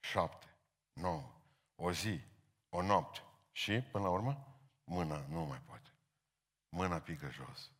[0.00, 0.56] șapte,
[0.92, 1.32] nouă,
[1.74, 2.20] o zi,
[2.68, 3.22] o noapte.
[3.52, 4.46] Și, până la urmă,
[4.84, 5.88] mâna nu mai poate.
[6.68, 7.70] Mâna pică jos.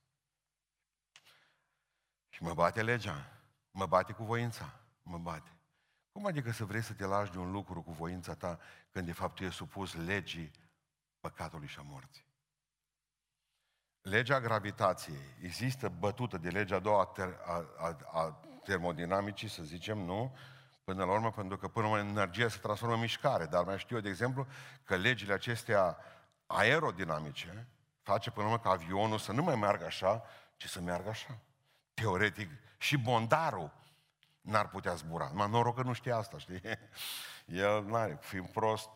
[2.29, 3.31] Și mă bate legea.
[3.71, 4.81] Mă bate cu voința.
[5.03, 5.51] Mă bate.
[6.15, 8.59] Cum adică să vrei să te lași de un lucru cu voința ta
[8.91, 10.51] când de fapt tu e supus legii
[11.21, 12.27] păcatului și a morții?
[14.01, 19.63] Legea gravitației există bătută de legea a doua a, ter- a, a, a termodinamicii, să
[19.63, 20.37] zicem, nu?
[20.85, 23.47] Până la urmă, pentru că până la urmă energia se transformă în mișcare.
[23.47, 24.47] Dar mai știu eu, de exemplu,
[24.85, 25.97] că legile acestea
[26.47, 27.69] aerodinamice
[28.03, 30.23] face până la urmă ca avionul să nu mai meargă așa,
[30.57, 31.39] ci să meargă așa.
[31.95, 33.83] Teoretic, și bondarul
[34.45, 35.31] n-ar putea zbura.
[35.33, 36.61] Mă noroc că nu știe asta, știi?
[37.47, 38.89] El n-are, fiind prost,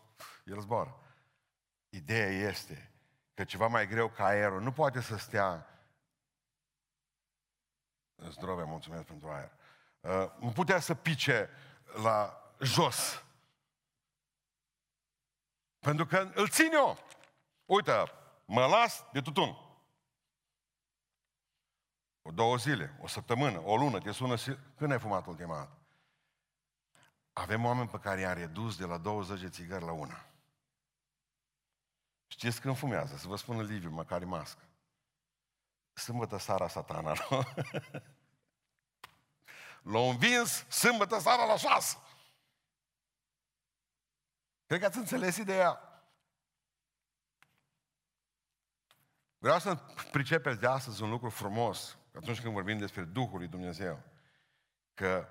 [0.45, 1.01] el zboară.
[1.89, 2.93] Ideea este
[3.35, 5.67] că ceva mai greu ca aerul nu poate să stea
[8.31, 9.51] Zdrove, mulțumesc pentru aer.
[10.01, 11.51] Uh, nu putea să pice
[12.03, 13.25] la jos.
[15.79, 16.99] Pentru că îl țin eu.
[17.65, 17.93] Uite,
[18.45, 19.68] mă las de tutun.
[22.29, 24.37] O două zile, o săptămână, o lună, te sună,
[24.77, 25.79] când ai fumat ultima dată?
[27.33, 30.27] Avem oameni pe care i-am redus de la 20 de țigări la una.
[32.27, 33.17] Știți când fumează?
[33.17, 34.63] Să vă spună Liviu, măcar mască.
[35.93, 37.43] Sâmbătă seara satana, nu?
[39.93, 41.97] L-a învins sâmbătă seara la șase.
[44.67, 46.03] Cred că ați înțeles ideea.
[49.39, 49.75] Vreau să
[50.11, 54.03] pricepeți de astăzi un lucru frumos, atunci când vorbim despre Duhul lui Dumnezeu,
[54.95, 55.29] că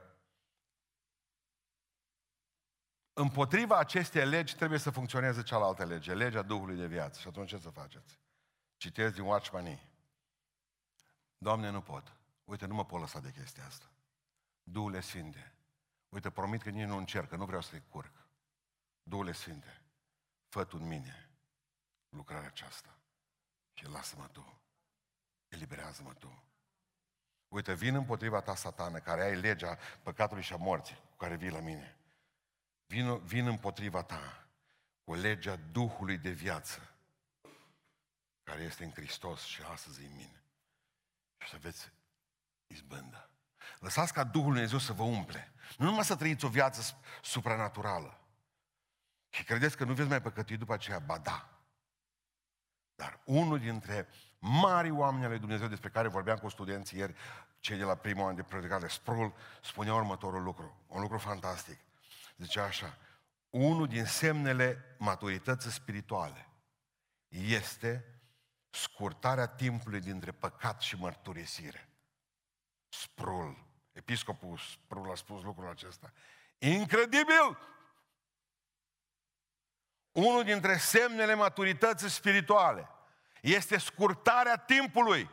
[3.13, 7.19] împotriva acestei legi trebuie să funcționeze cealaltă lege, legea Duhului de viață.
[7.19, 8.19] Și atunci ce să faceți?
[8.78, 9.89] Citesc din Watchmanii.
[11.38, 12.17] Doamne, nu pot.
[12.43, 13.91] Uite, nu mă pot lăsa de chestia asta.
[14.63, 15.56] Duhule Sfinte,
[16.10, 18.28] uite, promit că nici nu încerc, că nu vreau să-i curc.
[19.04, 19.82] Duhule Sfinte,
[20.47, 21.30] fă tu în mine
[22.10, 22.97] lucrarea aceasta
[23.73, 24.62] și lasă-mă tu.
[25.47, 26.47] Eliberează-mă tu.
[27.48, 31.50] Uite, vin împotriva ta, satană, care ai legea păcatului și a morții, cu care vii
[31.50, 31.98] la mine.
[32.86, 34.48] Vin, vin împotriva ta
[35.04, 36.96] cu legea Duhului de viață,
[38.44, 40.42] care este în Hristos și astăzi în mine.
[41.38, 41.92] Și să veți
[42.68, 43.30] izbândă.
[43.80, 45.54] Lăsați ca Duhul Dumnezeu să vă umple.
[45.78, 48.22] Nu numai să trăiți o viață supranaturală.
[49.30, 51.00] Și credeți că nu veți mai păcătui după aceea?
[51.00, 51.50] Ba da.
[52.96, 54.08] Dar unul dintre
[54.39, 57.15] mari oameni ale Dumnezeu despre care vorbeam cu studenții ieri,
[57.60, 61.80] cei de la primul an de predicare, Sprul, spunea următorul lucru, un lucru fantastic.
[62.38, 62.97] Zicea așa,
[63.50, 66.50] unul din semnele maturității spirituale
[67.28, 68.06] este
[68.69, 71.89] scurtarea timpului dintre păcat și mărturisire.
[72.89, 76.12] Sprul, episcopul Sprul a spus lucrul acesta.
[76.58, 77.58] Incredibil!
[80.12, 82.89] Unul dintre semnele maturității spirituale
[83.56, 85.30] este scurtarea timpului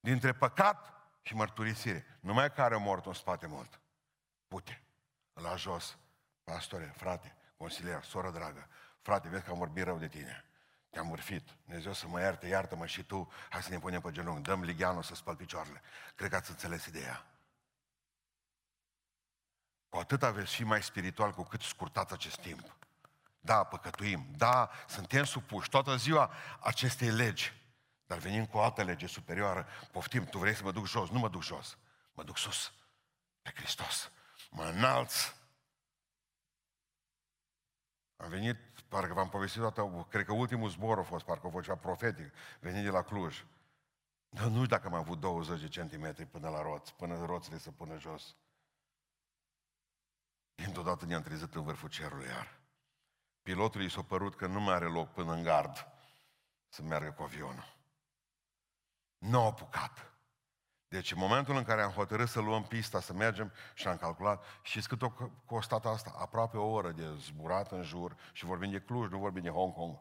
[0.00, 2.18] dintre păcat și mărturisire.
[2.20, 3.80] Numai care a mort în spate mult.
[4.48, 4.82] Pute,
[5.32, 5.98] la jos,
[6.44, 8.68] pastore, frate, consilier, soră dragă,
[9.00, 10.44] frate, vezi că am vorbit rău de tine.
[10.90, 11.48] Te-am urfit.
[11.64, 13.32] Dumnezeu să mă ierte, iartă-mă și tu.
[13.50, 14.42] Hai să ne punem pe genunchi.
[14.42, 15.82] Dăm ligheanul să spăl picioarele.
[16.14, 17.26] Cred că ați înțeles ideea.
[19.88, 22.76] Cu atât aveți și mai spiritual cu cât scurtați acest timp.
[23.44, 24.26] Da, păcătuim.
[24.36, 27.52] Da, suntem supuși toată ziua acestei legi.
[28.06, 29.66] Dar venim cu o altă lege superioară.
[29.92, 31.10] Poftim, tu vrei să mă duc jos?
[31.10, 31.78] Nu mă duc jos.
[32.12, 32.72] Mă duc sus.
[33.42, 34.10] Pe Hristos.
[34.50, 35.34] Mă înalț.
[38.16, 38.56] Am venit,
[38.88, 42.84] parcă v-am povestit toată, cred că ultimul zbor a fost, parcă o vocea profetic, venit
[42.84, 43.44] de la Cluj.
[44.28, 47.70] Dar nu știu dacă am avut 20 de centimetri până la roți, până roțile să
[47.70, 48.36] pună jos.
[50.54, 52.61] Dintr-o dată ne-am trezit în vârful cerului iar.
[53.42, 55.86] Pilotului s-a părut că nu mai are loc până în gard
[56.68, 57.76] să meargă cu avionul.
[59.18, 60.12] Nu a apucat.
[60.88, 64.44] Deci în momentul în care am hotărât să luăm pista, să mergem și am calculat,
[64.62, 65.12] și cât o
[65.44, 66.14] costat asta?
[66.18, 69.74] Aproape o oră de zburat în jur și vorbim de Cluj, nu vorbim de Hong
[69.74, 69.98] Kong.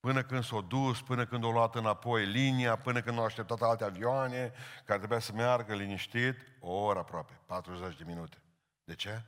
[0.00, 3.84] Până când s-o dus, până când o luat înapoi linia, până când au așteptat alte
[3.84, 4.52] avioane
[4.84, 8.42] care trebuia să meargă liniștit, o oră aproape, 40 de minute.
[8.84, 9.22] De ce?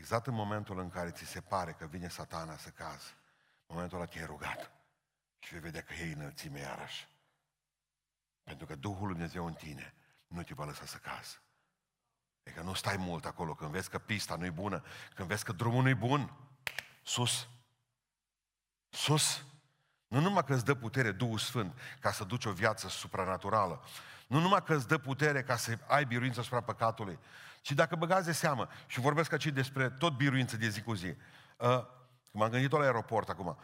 [0.00, 3.14] Exact în momentul în care ți se pare că vine satana să cazi,
[3.66, 4.72] momentul ăla te-ai rugat
[5.38, 7.08] și vei vedea că e înălțime iarăși.
[8.42, 9.94] Pentru că Duhul Lui Dumnezeu în tine
[10.26, 11.40] nu te va lăsa să cazi.
[12.42, 14.84] E că nu stai mult acolo, când vezi că pista nu-i bună,
[15.14, 16.36] când vezi că drumul nu-i bun,
[17.02, 17.48] sus.
[18.88, 19.44] Sus.
[20.06, 23.84] Nu numai că îți dă putere Duhul Sfânt ca să duci o viață supranaturală,
[24.26, 27.18] nu numai că îți dă putere ca să ai biruință asupra păcatului,
[27.60, 31.16] ci dacă băgați de seamă, și vorbesc aici despre tot biruință de zi cu zi,
[31.56, 31.86] uh,
[32.32, 33.58] m-am gândit-o la aeroport acum,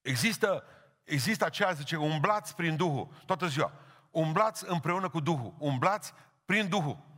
[0.00, 0.64] există,
[1.04, 3.72] există aceea, zice, umblați prin Duhul, toată ziua,
[4.10, 6.12] umblați împreună cu Duhul, umblați
[6.44, 7.12] prin Duhul.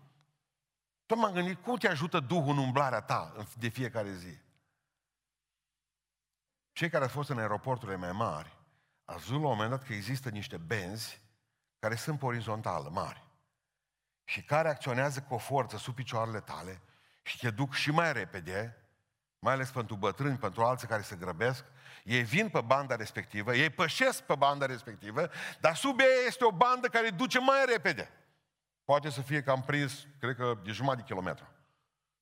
[1.07, 4.39] Tot m-am gândit, cum te ajută Duhul în umblarea ta de fiecare zi?
[6.73, 8.57] Cei care au fost în aeroporturile mai mari,
[9.05, 11.21] au văzut la un moment dat că există niște benzi
[11.79, 13.26] care sunt pe orizontală, mari.
[14.29, 16.81] Și care acționează cu o forță sub picioarele tale
[17.23, 18.77] și te duc și mai repede,
[19.39, 21.65] mai ales pentru bătrâni, pentru alții care se grăbesc,
[22.05, 26.53] ei vin pe banda respectivă, ei pășesc pe banda respectivă, dar sub ei este o
[26.53, 28.11] bandă care duce mai repede.
[28.85, 31.47] Poate să fie că am prins, cred că de jumătate de kilometru.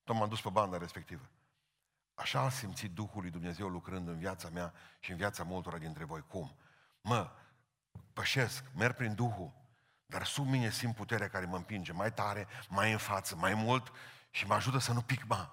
[0.04, 1.28] Tot m-am dus pe banda respectivă.
[2.14, 6.04] Așa am simțit Duhul lui Dumnezeu lucrând în viața mea și în viața multora dintre
[6.04, 6.24] voi.
[6.28, 6.56] Cum?
[7.00, 7.30] Mă,
[8.12, 9.52] pășesc, merg prin Duhul,
[10.14, 13.92] dar sub mine simt puterea care mă împinge mai tare, mai în față, mai mult
[14.30, 15.50] și mă ajută să nu pic, mă.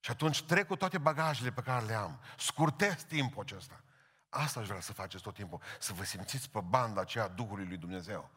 [0.00, 2.20] Și atunci trec cu toate bagajele pe care le am.
[2.38, 3.82] Scurtez timpul acesta.
[4.28, 5.60] Asta aș vrea să faceți tot timpul.
[5.78, 8.30] Să vă simțiți pe banda aceea Duhului lui Dumnezeu.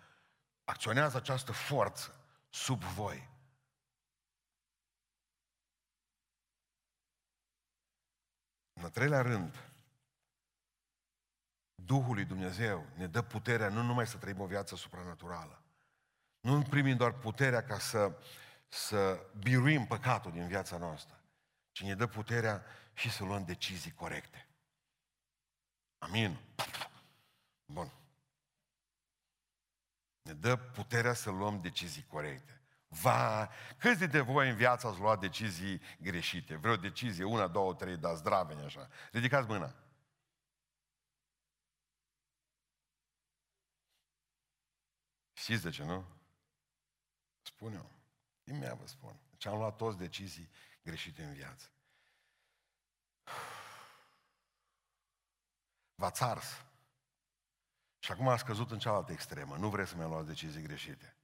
[0.64, 2.16] Acționează această forță
[2.50, 3.30] sub voi.
[8.74, 9.70] În al treilea rând,
[11.86, 15.64] Duhul lui Dumnezeu ne dă puterea nu numai să trăim o viață supranaturală,
[16.40, 18.18] nu primim doar puterea ca să,
[18.68, 21.20] să biruim păcatul din viața noastră,
[21.72, 24.48] ci ne dă puterea și să luăm decizii corecte.
[25.98, 26.38] Amin.
[27.66, 27.92] Bun.
[30.22, 32.62] Ne dă puterea să luăm decizii corecte.
[32.88, 36.56] Va, câți dintre voi în viață ați luat decizii greșite?
[36.56, 38.90] Vreo decizie, una, două, trei, dar zdraveni așa.
[39.12, 39.76] Ridicați mâna.
[45.46, 46.06] Știți de ce, nu?
[47.42, 47.92] Spun eu.
[48.44, 49.20] Imediat vă spun.
[49.30, 50.50] Deci am luat toți decizii
[50.84, 51.70] greșite în viață.
[55.96, 56.66] V-ați țars.
[58.00, 59.58] Și acum a scăzut în cealaltă extremă.
[59.58, 61.18] Nu vreți să mi luați decizii greșite.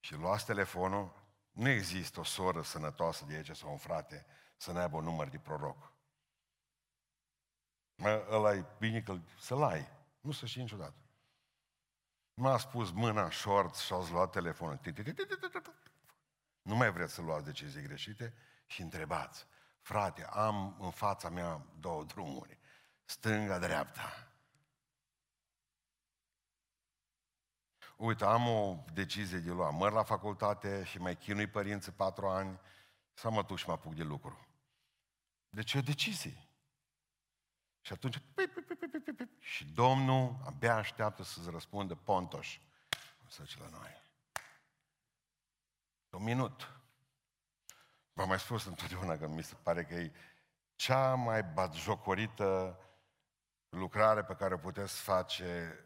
[0.00, 4.26] Și luați telefonul, nu există o soră sănătoasă de aici sau un frate
[4.56, 5.92] să ne aibă un număr de proroc.
[7.94, 9.88] Mă, ăla e bine că să-l ai.
[10.20, 11.07] Nu să știi niciodată.
[12.40, 14.80] M-a spus mâna în short și ați luat telefonul.
[16.62, 18.34] Nu mai vreți să luați decizii greșite
[18.66, 19.46] și întrebați.
[19.80, 22.58] Frate, am în fața mea două drumuri.
[23.04, 24.32] Stânga-dreapta.
[27.96, 29.72] Uite, am o decizie de luat.
[29.72, 32.60] Măr la facultate și mai chinui părinții patru ani
[33.12, 34.46] să mă duc și mă apuc de lucru.
[35.48, 36.47] Deci e o decizie.
[37.88, 38.22] Și atunci,
[39.38, 42.58] și Domnul abia așteaptă să-ți răspundă Pontoș.
[43.18, 44.02] Cum să la noi.
[46.10, 46.80] Un minut.
[48.12, 50.12] V-am mai spus întotdeauna că mi se pare că e
[50.74, 52.78] cea mai batjocorită
[53.68, 55.78] lucrare pe care o puteți face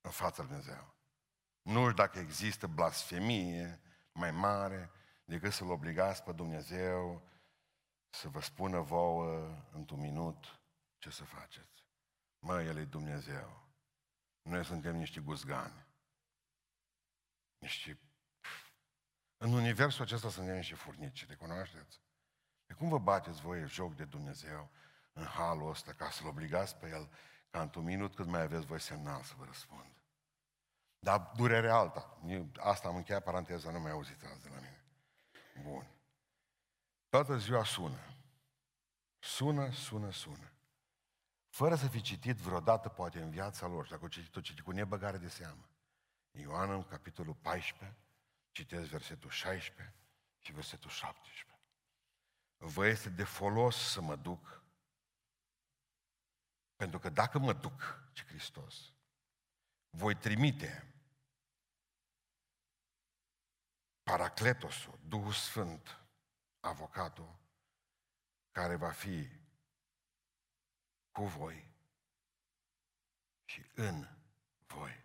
[0.00, 0.94] în fața Lui Dumnezeu.
[1.62, 3.80] Nu știu dacă există blasfemie
[4.12, 4.90] mai mare
[5.24, 7.22] decât să-L obligați pe Dumnezeu
[8.10, 10.61] să vă spună vouă într-un minut
[11.02, 11.84] ce să faceți.
[12.38, 13.68] Mă, El e Dumnezeu.
[14.42, 15.86] Noi suntem niște guzgani.
[17.58, 18.00] Niște...
[19.36, 22.00] În universul acesta suntem niște furnici, te cunoașteți?
[22.66, 24.70] De cum vă bateți voi joc de Dumnezeu
[25.12, 27.10] în halul ăsta ca să-L obligați pe El
[27.50, 30.02] ca într-un minut cât mai aveți voi semnal să vă răspund?
[30.98, 32.18] Dar durerea alta.
[32.56, 34.84] Asta am încheiat paranteza, nu mai auziți azi de la mine.
[35.62, 35.86] Bun.
[37.08, 37.98] Toată ziua sună.
[39.18, 40.51] Sună, sună, sună.
[41.52, 44.64] Fără să fi citit vreodată, poate, în viața lor, și dacă o citit, o citit
[44.64, 45.68] cu nebăgare de seamă.
[46.30, 47.98] Ioan, în capitolul 14,
[48.50, 49.94] citesc versetul 16
[50.38, 51.58] și versetul 17.
[52.56, 54.62] Vă este de folos să mă duc,
[56.76, 58.92] pentru că dacă mă duc, ce Hristos,
[59.90, 60.94] voi trimite
[64.02, 66.00] Paracletosul, Duhul Sfânt,
[66.60, 67.38] avocatul,
[68.50, 69.41] care va fi
[71.12, 71.70] cu voi
[73.44, 74.08] și în
[74.66, 75.04] voi.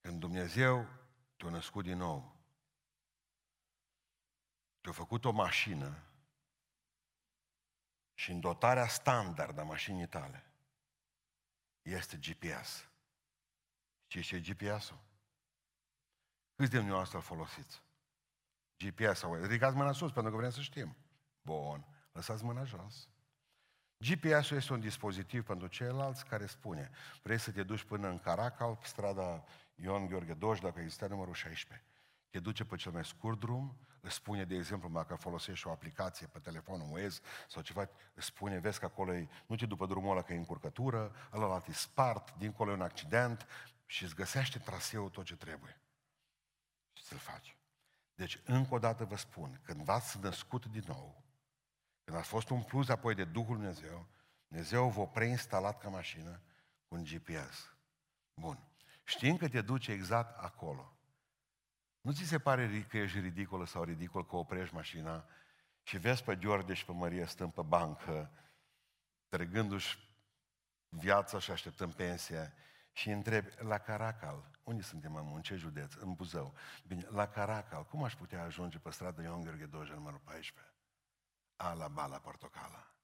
[0.00, 0.88] Când Dumnezeu
[1.36, 2.36] te-a născut din nou,
[4.80, 6.02] te-a făcut o mașină
[8.14, 10.50] și în dotarea standard a mașinii tale
[11.82, 12.88] este GPS.
[14.06, 15.00] Știți ce e GPS-ul?
[16.54, 17.85] Câți de dumneavoastră îl folosiți?
[18.78, 19.40] GPS-ul.
[19.42, 20.96] Ridicați mâna sus pentru că vrem să știm.
[21.42, 21.86] Bun.
[22.12, 23.08] Lăsați mâna jos.
[23.98, 26.90] GPS-ul este un dispozitiv pentru ceilalți care spune
[27.22, 31.34] vrei să te duci până în Caracal, pe strada Ion Gheorghe 20, dacă există numărul
[31.34, 31.86] 16.
[32.30, 36.26] Te duce pe cel mai scurt drum, îți spune, de exemplu, dacă folosești o aplicație
[36.26, 40.10] pe telefonul Waze sau ceva, îți spune, vezi că acolo e, nu te după drumul
[40.10, 43.46] ăla că e încurcătură, ăla e spart, dincolo e un accident
[43.86, 45.80] și îți găsește traseul tot ce trebuie.
[46.92, 47.55] Și să-l faci.
[48.16, 51.24] Deci, încă o dată vă spun, când v-ați născut din nou,
[52.04, 54.06] când ați fost umpluți apoi de Duhul Dumnezeu,
[54.48, 56.40] Dumnezeu v-a preinstalat ca mașină
[56.88, 57.76] cu un GPS.
[58.34, 58.58] Bun.
[59.04, 60.96] Știind că te duce exact acolo,
[62.00, 65.28] nu ți se pare că ești ridicolă sau ridicol că oprești mașina
[65.82, 68.30] și vezi pe George și pe Maria stând pe bancă,
[69.28, 69.98] trăgându-și
[70.88, 72.52] viața și așteptăm pensia
[72.96, 75.94] și întrebi, la Caracal, unde suntem în ce județ?
[75.94, 76.56] În Buzău.
[76.86, 80.74] Bine, la Caracal, cum aș putea ajunge pe stradă Ion Gheorghe Doja, numărul 14?
[81.56, 82.94] Ala bala portocala.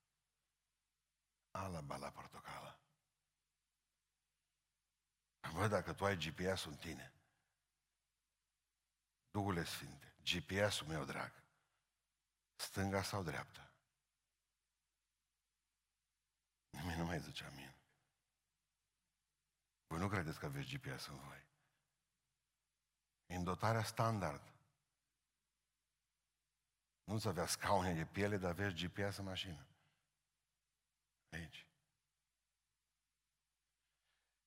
[1.50, 2.78] Ala bala portocala.
[5.52, 7.12] Văd dacă tu ai GPS-ul în tine.
[9.30, 11.32] Duhule Sfinte, GPS-ul meu drag,
[12.56, 13.72] stânga sau dreapta?
[16.70, 17.81] Nimeni nu mai zice amin.
[19.92, 21.46] Voi nu credeți că aveți GPS în voi.
[23.26, 24.52] În dotarea standard.
[27.04, 29.66] Nu-ți avea scaune de piele, dar aveți GPS în mașină.
[31.32, 31.66] Aici.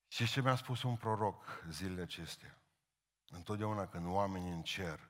[0.08, 2.62] Și ce mi-a spus un proroc zilele acestea?
[3.26, 5.10] Întotdeauna când oamenii în cer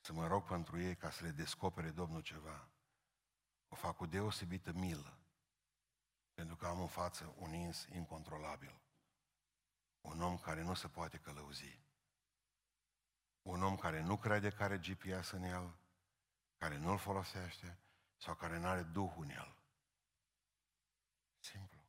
[0.00, 2.68] să mă rog pentru ei ca să le descopere Domnul ceva,
[3.68, 5.19] o fac cu deosebită milă,
[6.40, 8.80] pentru că am în față un ins incontrolabil.
[10.00, 11.80] Un om care nu se poate călăuzi.
[13.42, 15.78] Un om care nu crede că are GPS în el,
[16.56, 17.78] care nu-l folosește
[18.16, 19.56] sau care nu are Duhul în el.
[21.38, 21.80] Simplu.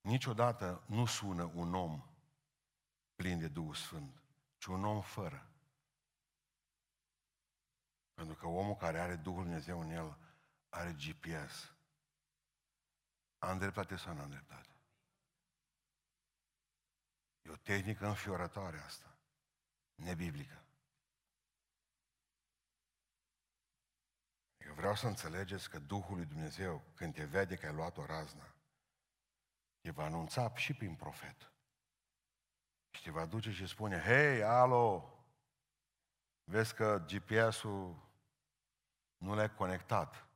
[0.00, 2.02] Niciodată nu sună un om
[3.14, 4.22] plin de Duhul Sfânt,
[4.58, 5.50] ci un om fără.
[8.14, 10.28] Pentru că omul care are Duhul Dumnezeu în el
[10.70, 11.72] are GPS.
[13.38, 14.68] Am dreptate sau nu am dreptate?
[17.42, 19.18] E o tehnică înfiorătoare asta,
[19.94, 20.64] nebiblică.
[24.56, 28.06] Eu vreau să înțelegeți că Duhul lui Dumnezeu, când te vede că ai luat o
[28.06, 28.54] raznă,
[29.80, 31.52] te va anunța și prin profet.
[32.90, 35.18] Și te va duce și spune, hei, alo,
[36.44, 38.08] vezi că GPS-ul
[39.16, 40.29] nu l-ai conectat.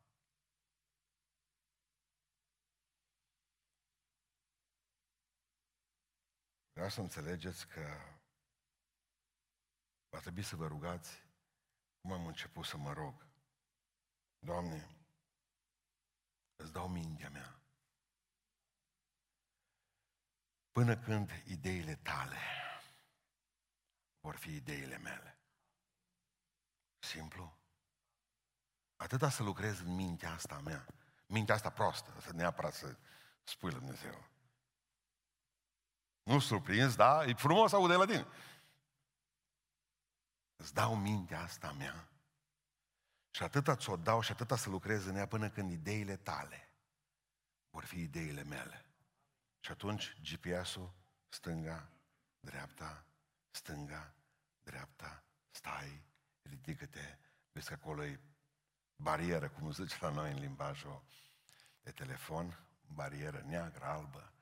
[6.75, 7.87] Vreau să înțelegeți că
[10.09, 11.22] va trebui să vă rugați
[12.01, 13.27] cum am început să mă rog.
[14.39, 14.89] Doamne,
[16.57, 17.61] îți dau mintea mea.
[20.72, 22.41] Până când ideile tale
[24.20, 25.39] vor fi ideile mele.
[26.99, 27.59] Simplu.
[28.97, 30.87] Atâta să lucrez în mintea asta mea.
[31.27, 32.97] Mintea asta prostă, să neapărat să
[33.43, 34.34] spui la Dumnezeu.
[36.25, 37.25] Nu surprins, da?
[37.25, 38.27] E frumos să aude la tine.
[40.57, 42.09] Îți dau mintea asta mea.
[43.31, 46.68] Și atâta ți-o dau și atâta să lucrez în ea până când ideile tale
[47.70, 48.85] vor fi ideile mele.
[49.61, 50.93] Și atunci GPS-ul,
[51.29, 51.89] stânga,
[52.41, 53.05] dreapta,
[53.51, 54.14] stânga,
[54.62, 56.05] dreapta, stai,
[56.43, 57.18] ridică-te,
[57.53, 58.20] vezi că acolo e
[58.97, 61.03] barieră, cum zice la noi în limbajul
[61.83, 64.33] de telefon, barieră neagră, albă,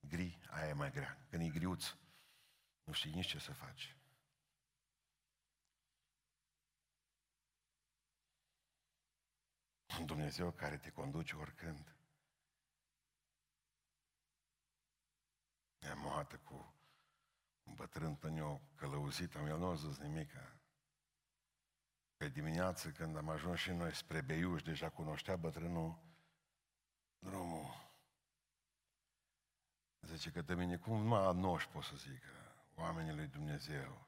[0.00, 1.26] gri, aia e mai grea.
[1.30, 1.94] Când e griuț,
[2.84, 3.96] nu știi nici ce să faci.
[9.98, 11.96] Un Dumnezeu care te conduce oricând.
[15.78, 16.74] Ne-am moată cu
[17.62, 20.32] un bătrân pe eu călăuzit, am el nu a zis nimic.
[22.16, 25.98] Pe dimineață, când am ajuns și noi spre Beiuș, deja cunoștea bătrânul
[27.18, 27.88] drumul.
[30.18, 32.22] Zice că de mine, cum numai noș pot să zic,
[32.74, 34.06] oamenii lui Dumnezeu.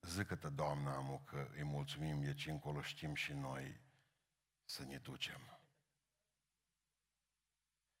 [0.00, 3.80] Zică-te, Doamna, amu, că îi mulțumim, e ce încolo știm și noi
[4.64, 5.58] să ne ducem.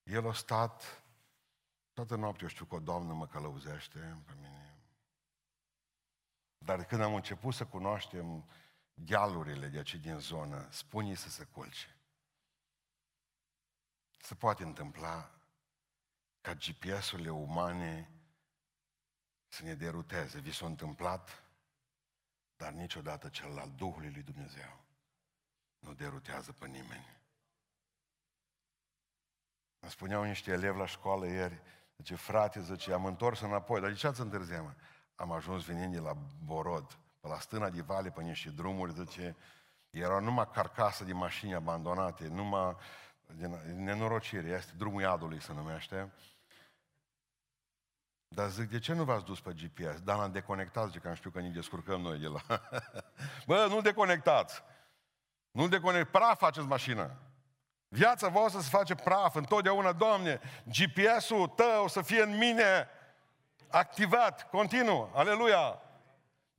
[0.02, 1.04] El a stat
[1.92, 4.78] Toată noaptea știu că o doamnă mă călăuzește pe mine.
[6.58, 8.48] Dar când am început să cunoaștem
[8.94, 11.96] dealurile de aici din zonă, spune să se culce.
[14.18, 15.39] Se poate întâmpla
[16.40, 18.10] ca GPS-urile umane
[19.48, 20.38] să ne deruteze.
[20.40, 21.44] Vi s-a întâmplat,
[22.56, 24.84] dar niciodată cel al Duhului lui Dumnezeu
[25.78, 27.18] nu derutează pe nimeni.
[29.78, 31.62] Îmi spuneau niște elevi la școală ieri,
[32.00, 33.80] Zice, frate, zice, am întors înapoi.
[33.80, 34.76] Dar de ce ați întârziat,
[35.14, 39.36] Am ajuns venind de la Borod, pe la stâna de vale, pe niște drumuri, zice,
[39.90, 42.76] era numai carcasă de mașini abandonate, numai
[43.36, 46.12] din nenorocire, este drumul iadului se numește.
[48.28, 50.00] Dar zic, de ce nu v-ați dus pe GPS?
[50.00, 52.40] Dar l-am deconectat, zice, că am știu că ne descurcăm noi de la...
[53.46, 54.62] Bă, nu-l deconectați!
[55.50, 57.16] Nu-l deconectați, praf faceți mașina!
[57.88, 62.88] Viața voastră se face praf întotdeauna, Doamne, GPS-ul tău să fie în mine
[63.70, 65.82] activat, continuu, aleluia.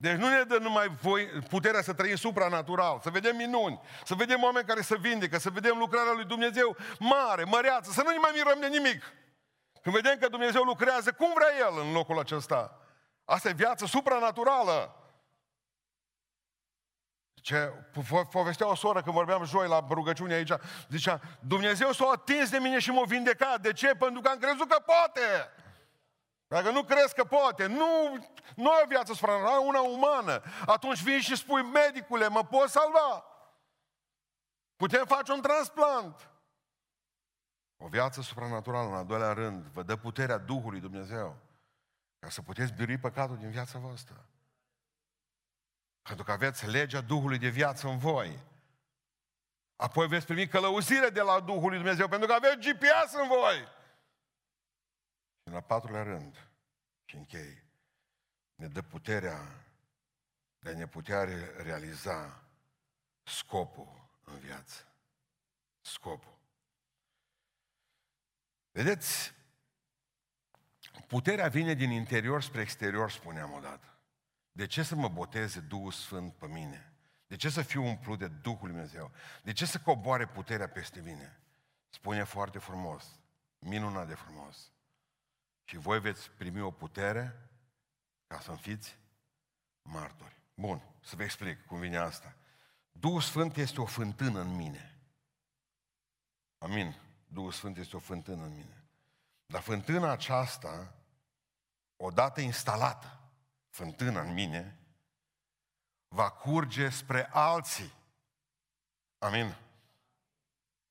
[0.02, 4.42] Deci nu ne dă numai voi, puterea să trăim supranatural, să vedem minuni, să vedem
[4.42, 8.30] oameni care se vindecă, să vedem lucrarea lui Dumnezeu mare, măreață, să nu ne mai
[8.34, 9.12] mirăm de nimic.
[9.82, 12.80] Când vedem că Dumnezeu lucrează, cum vrea El în locul acesta?
[13.24, 14.96] Asta e viață supranaturală.
[17.34, 17.72] Ce
[18.30, 20.52] povestea o soră când vorbeam joi la rugăciune aici,
[20.88, 23.60] zicea, Dumnezeu s-a atins de mine și m-a vindecat.
[23.60, 23.94] De ce?
[23.94, 25.20] Pentru că am crezut că poate.
[26.52, 28.12] Dacă nu crezi că poate, nu,
[28.56, 30.42] nu ai o viață supranaturală, una umană.
[30.66, 33.24] Atunci vii și spui, medicule, mă poți salva?
[34.76, 36.30] Putem face un transplant.
[37.76, 41.36] O viață supranaturală, în al doilea rând, vă dă puterea Duhului Dumnezeu
[42.18, 44.26] ca să puteți birui păcatul din viața voastră.
[46.02, 48.38] Pentru că aveți legea Duhului de viață în voi.
[49.76, 53.80] Apoi veți primi călăuzire de la Duhul lui Dumnezeu, pentru că aveți GPS în voi.
[55.42, 56.48] Și în al patrulea rând,
[57.04, 57.62] și închei,
[58.54, 59.62] ne dă puterea
[60.62, 61.24] de a ne putea
[61.62, 62.42] realiza
[63.22, 64.86] scopul în viață.
[65.80, 66.38] Scopul.
[68.70, 69.34] Vedeți,
[71.06, 73.98] puterea vine din interior spre exterior, spuneam odată.
[74.52, 76.92] De ce să mă boteze Duhul Sfânt pe mine?
[77.26, 79.10] De ce să fiu umplut de Duhul Lui Dumnezeu?
[79.42, 81.40] De ce să coboare puterea peste mine?
[81.88, 83.20] Spune foarte frumos,
[83.58, 84.71] minunat de frumos.
[85.64, 87.50] Și voi veți primi o putere
[88.26, 88.98] ca să fiți
[89.82, 90.40] martori.
[90.54, 92.36] Bun, să vă explic cum vine asta.
[92.92, 94.98] Duhul Sfânt este o fântână în mine.
[96.58, 96.96] Amin.
[97.26, 98.84] Duhul Sfânt este o fântână în mine.
[99.46, 100.94] Dar fântâna aceasta,
[101.96, 103.20] odată instalată,
[103.68, 104.78] fântâna în mine,
[106.08, 107.92] va curge spre alții.
[109.18, 109.56] Amin.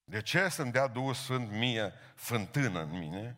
[0.04, 3.38] De ce să-mi dea Duhul Sfânt mie fântână în mine,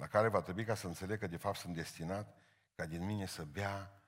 [0.00, 2.36] la care va trebui ca să înțeleg că de fapt sunt destinat
[2.74, 4.02] ca din mine să bea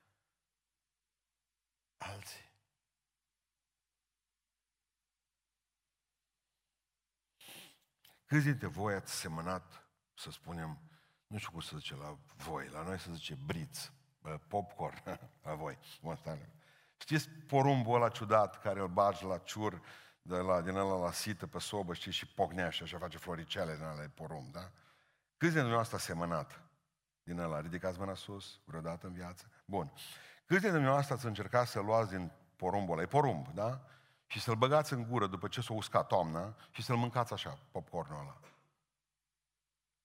[1.97, 2.51] alții.
[8.25, 10.79] Câți dintre voi ați semănat, să spunem,
[11.27, 13.91] nu știu cum să zice la voi, la noi se zice briț,
[14.47, 15.03] popcorn
[15.43, 15.79] la voi.
[16.97, 19.81] Știți porumbul ăla ciudat care îl bagi la ciur,
[20.21, 23.75] de la, din ăla la sită pe sobă, știți, și pocnea și așa face floricele
[23.75, 24.71] din ăla porumb, da?
[25.43, 26.61] Câți dintre dumneavoastră a semănat
[27.23, 27.59] din ăla?
[27.59, 29.45] Ridicați mâna sus vreodată în viață?
[29.65, 29.91] Bun.
[30.45, 33.01] Câți dintre dumneavoastră ați încercat să luați din porumbul ăla?
[33.01, 33.81] E porumb, da?
[34.25, 38.19] Și să-l băgați în gură după ce s-a uscat toamna și să-l mâncați așa, popcornul
[38.19, 38.39] ăla.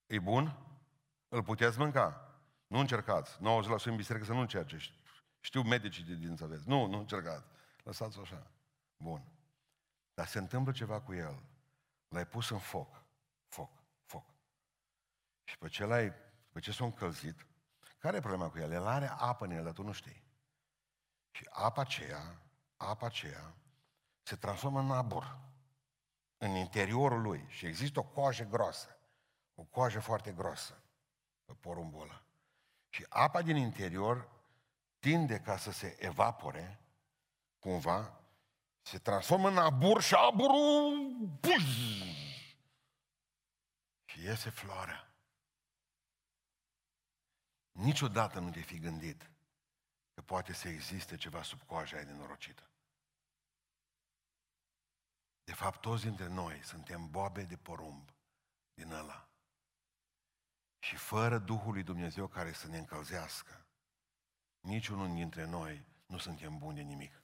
[0.06, 0.56] E bun?
[1.28, 2.34] Îl puteți mânca?
[2.66, 3.36] Nu încercați.
[3.36, 3.40] 90%
[3.84, 4.78] în biserică să nu încerce.
[5.40, 6.68] Știu medicii de dinți aveți.
[6.68, 7.46] Nu, nu încercați.
[7.82, 8.46] Lăsați-o așa.
[8.96, 9.22] Bun.
[10.14, 11.42] Dar se întâmplă ceva cu el.
[12.08, 12.88] L-ai pus în foc.
[12.88, 13.07] Foc, foc.
[15.48, 16.12] Și pe ce l-ai,
[16.52, 17.46] pe ce s-a încălzit,
[17.98, 18.72] care e problema cu el?
[18.72, 20.24] El are apă în el, dar tu nu știi.
[21.30, 22.42] Și apa aceea,
[22.76, 23.54] apa aceea,
[24.22, 25.38] se transformă în abur.
[26.36, 27.46] În interiorul lui.
[27.48, 28.98] Și există o coajă groasă.
[29.54, 30.82] O coajă foarte groasă
[31.44, 32.22] pe porumbul ăla.
[32.88, 34.28] Și apa din interior
[34.98, 36.80] tinde ca să se evapore,
[37.58, 38.20] cumva,
[38.80, 41.64] se transformă în abur și aburul buz,
[44.04, 45.07] și iese floarea.
[47.78, 49.30] Niciodată nu te fi gândit
[50.14, 52.70] că poate să existe ceva sub coaja aia nenorocită.
[55.44, 58.14] De fapt, toți dintre noi suntem boabe de porumb
[58.74, 59.28] din ăla.
[60.78, 63.66] Și fără Duhul lui Dumnezeu care să ne încălzească,
[64.60, 67.22] niciunul dintre noi nu suntem buni de nimic.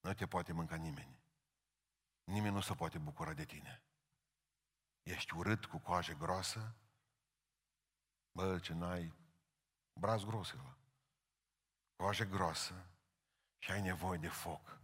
[0.00, 1.20] Nu te poate mânca nimeni.
[2.24, 3.82] Nimeni nu se poate bucura de tine.
[5.02, 6.74] Ești urât cu coajă groasă?
[8.40, 9.12] Bă, ce n-ai
[9.92, 10.78] braz gros ăla.
[11.96, 12.86] Coajă groasă
[13.58, 14.80] și ai nevoie de foc.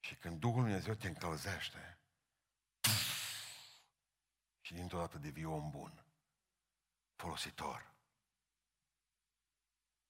[0.00, 1.98] Și când Duhul Dumnezeu te încălzește,
[4.60, 6.04] și dintr-o dată devii om bun,
[7.16, 7.94] folositor.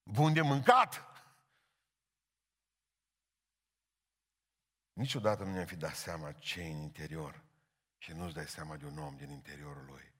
[0.02, 1.06] Bun de mâncat!
[4.92, 7.44] Niciodată nu ne-am fi dat seama ce în interior
[7.98, 10.11] și nu-ți dai seama de un om din interiorul lui.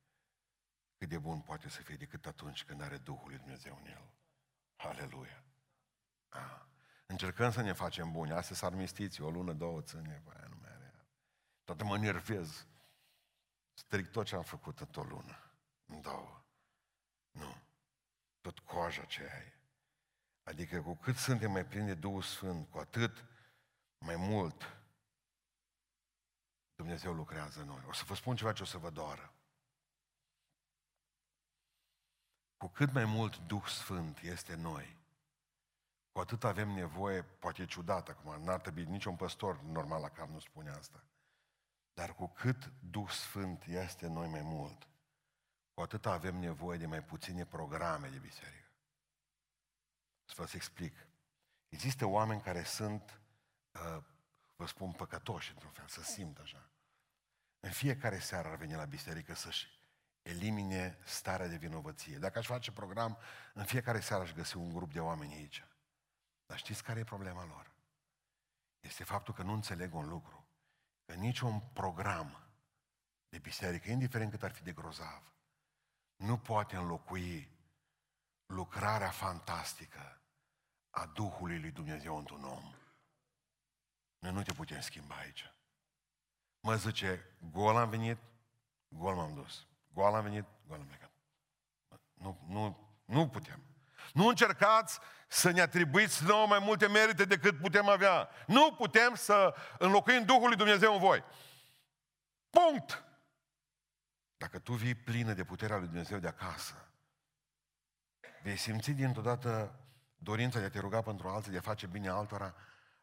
[1.03, 4.12] Cât de bun poate să fie decât atunci când are Duhul lui Dumnezeu în el.
[4.76, 5.44] Aleluia!
[6.28, 6.61] Ah.
[7.07, 8.32] Încercăm să ne facem buni.
[8.32, 11.07] Astăzi s armistiți, o lună, două, ține, aia nu mai are.
[11.64, 12.66] Toată mă nervez.
[13.72, 15.50] Stric tot ce am făcut în o lună,
[15.86, 16.44] în două.
[17.30, 17.57] Nu.
[18.40, 19.53] Tot coaja ce ai.
[20.42, 23.24] Adică cu cât suntem mai plini de Duhul Sfânt, cu atât
[23.98, 24.76] mai mult
[26.74, 27.84] Dumnezeu lucrează în noi.
[27.86, 29.34] O să vă spun ceva ce o să vă doară.
[32.62, 34.96] Cu cât mai mult Duh Sfânt este în noi,
[36.12, 40.28] cu atât avem nevoie, poate e ciudat acum, n-ar trebui niciun păstor normal la cap
[40.28, 41.04] nu spune asta.
[41.94, 44.88] Dar cu cât Duh Sfânt este în noi mai mult,
[45.74, 48.70] cu atât avem nevoie de mai puține programe de biserică.
[50.24, 51.06] Să vă explic.
[51.68, 53.20] Există oameni care sunt,
[53.72, 54.04] uh,
[54.56, 56.70] vă spun, păcătoși într-un fel, să simt așa.
[57.60, 59.81] În fiecare seară ar veni la biserică să-și
[60.22, 62.18] elimine starea de vinovăție.
[62.18, 63.18] Dacă aș face program,
[63.54, 65.64] în fiecare seară aș găsi un grup de oameni aici.
[66.46, 67.72] Dar știți care e problema lor?
[68.80, 70.46] Este faptul că nu înțeleg un lucru.
[71.04, 72.46] Că niciun program
[73.28, 75.32] de biserică, indiferent cât ar fi de grozav,
[76.16, 77.48] nu poate înlocui
[78.46, 80.20] lucrarea fantastică
[80.90, 82.74] a Duhului lui Dumnezeu într-un om.
[84.18, 85.54] Noi nu te putem schimba aici.
[86.60, 88.18] Mă zice, gol am venit,
[88.88, 89.66] gol m-am dus.
[89.95, 91.11] Gol am venit, gol am plecat.
[92.14, 93.62] Nu, nu, nu putem.
[94.12, 98.28] Nu încercați să ne atribuiți nouă mai multe merite decât putem avea.
[98.47, 101.24] Nu putem să înlocuim Duhul lui Dumnezeu în voi.
[102.51, 103.05] Punct!
[104.36, 106.88] Dacă tu vii plină de puterea lui Dumnezeu de acasă,
[108.43, 109.80] vei simți dintr-o dată
[110.16, 112.55] dorința de a te ruga pentru alții, de a face bine altora,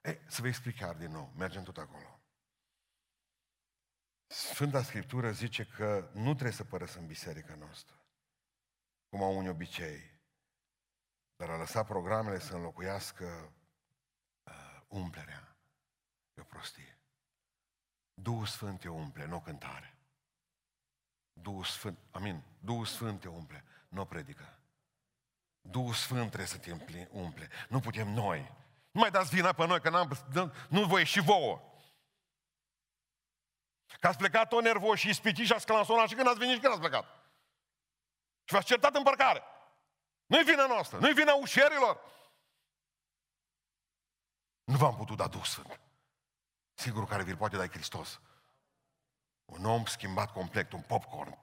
[0.02, 2.19] e, să vă explic chiar din nou, mergem tot acolo.
[4.32, 7.96] Sfânta Scriptură zice că nu trebuie să părăsăm biserica noastră,
[9.10, 10.20] cum au unii obicei,
[11.36, 13.54] dar a lăsat programele să înlocuiască
[14.44, 15.56] uh, umplerea.
[16.34, 16.98] E o prostie.
[18.14, 19.98] Duhul Sfânt te umple, nu o cântare.
[21.34, 24.60] Duhul Sfânt, amin, Duhul Sfânt te umple, nu o predică.
[25.62, 26.72] Duhul Sfânt trebuie să te
[27.12, 27.50] umple.
[27.70, 28.40] Nu putem noi.
[28.92, 30.22] Nu mai dați vina pe noi, că n-am,
[30.70, 31.69] nu voi și vouă.
[34.00, 36.60] Că ați plecat tot nervos și ispitit și ați clansonat și când ați venit și
[36.60, 37.06] când ați plecat.
[38.44, 39.44] Și v-ați certat în parcare.
[40.26, 42.02] Nu-i vina noastră, nu-i vina ușerilor.
[44.64, 45.80] Nu v-am putut da Duh Sfânt.
[46.74, 48.20] Sigur care vi poate da Hristos.
[49.46, 51.38] Un om schimbat complet, un popcorn.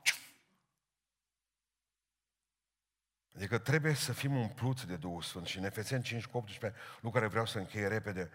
[3.34, 5.46] Adică trebuie să fim umpluți de Duhul Sfânt.
[5.46, 8.30] Și în Efeseni 5 cu 18, lucru care vreau să încheie repede,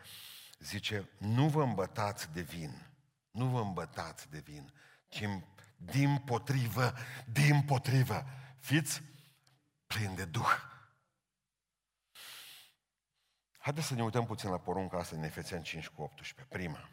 [0.59, 2.90] zice, nu vă îmbătați de vin,
[3.31, 4.73] nu vă îmbătați de vin,
[5.07, 5.23] ci
[5.77, 6.93] din potrivă,
[7.31, 8.25] din potrivă,
[8.59, 9.01] fiți
[9.87, 10.69] plini de Duh.
[13.57, 16.89] Haideți să ne uităm puțin la porunca asta din Efeseni 5 cu 18, prima.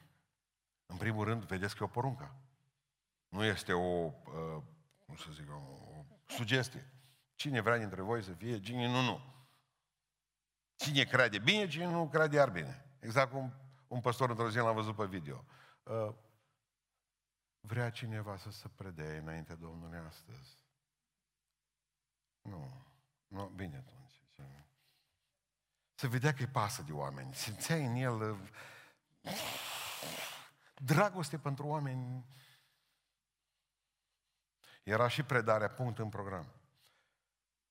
[0.86, 2.34] În primul rând, vedeți că e o poruncă.
[3.28, 4.62] Nu este o, uh,
[5.06, 6.92] cum să zic, o, o sugestie.
[7.34, 9.20] Cine vrea dintre voi să fie, cine nu, nu.
[10.76, 12.84] Cine crede bine, cine nu crede iar bine.
[13.00, 13.52] Exact cum
[13.88, 15.44] un păstor într-o zi l-am văzut pe video.
[15.82, 16.14] Uh,
[17.68, 20.66] vrea cineva să se predee înainte Domnului astăzi?
[22.40, 22.86] Nu.
[23.26, 24.12] Nu, bine atunci.
[25.94, 27.34] Să vedea că îi pasă de oameni.
[27.34, 28.38] Simțeai în el uh,
[30.74, 32.26] dragoste pentru oameni.
[34.82, 36.46] Era și predarea punct în program.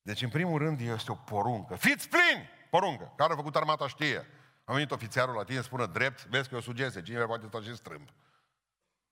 [0.01, 1.75] Deci, în primul rând, este o poruncă.
[1.75, 2.49] Fiți plini!
[2.69, 3.13] Poruncă.
[3.15, 4.25] Care a făcut armata știe.
[4.63, 7.61] A venit ofițerul la tine, spune drept, vezi că e o sugestie, cine poate sta
[7.61, 8.09] și strâmb.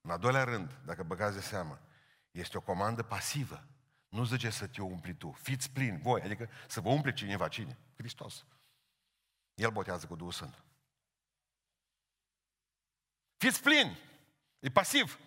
[0.06, 1.80] În al doilea rând, dacă băgați de seamă,
[2.30, 3.66] este o comandă pasivă.
[4.08, 5.30] Nu zice să te umpli tu.
[5.30, 7.48] Fiți plini, voi, adică să vă umple cineva.
[7.48, 7.78] Cine?
[7.96, 8.44] Hristos.
[9.54, 10.62] El botează cu Duhul Sfânt.
[13.36, 13.98] Fiți plini.
[14.58, 15.18] E pasiv.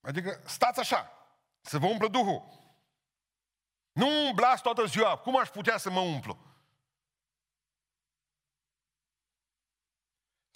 [0.00, 1.10] Adică stați așa,
[1.60, 2.42] să vă umplă Duhul.
[3.92, 5.18] Nu umblați toată ziua.
[5.18, 6.45] Cum aș putea să mă umplu?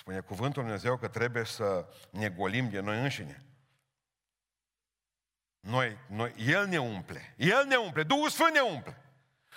[0.00, 3.44] Spune cuvântul Dumnezeu că trebuie să ne golim de noi înșine.
[5.60, 7.34] Noi, noi, El ne umple.
[7.38, 8.02] El ne umple.
[8.02, 9.02] Duhul Sfânt ne umple.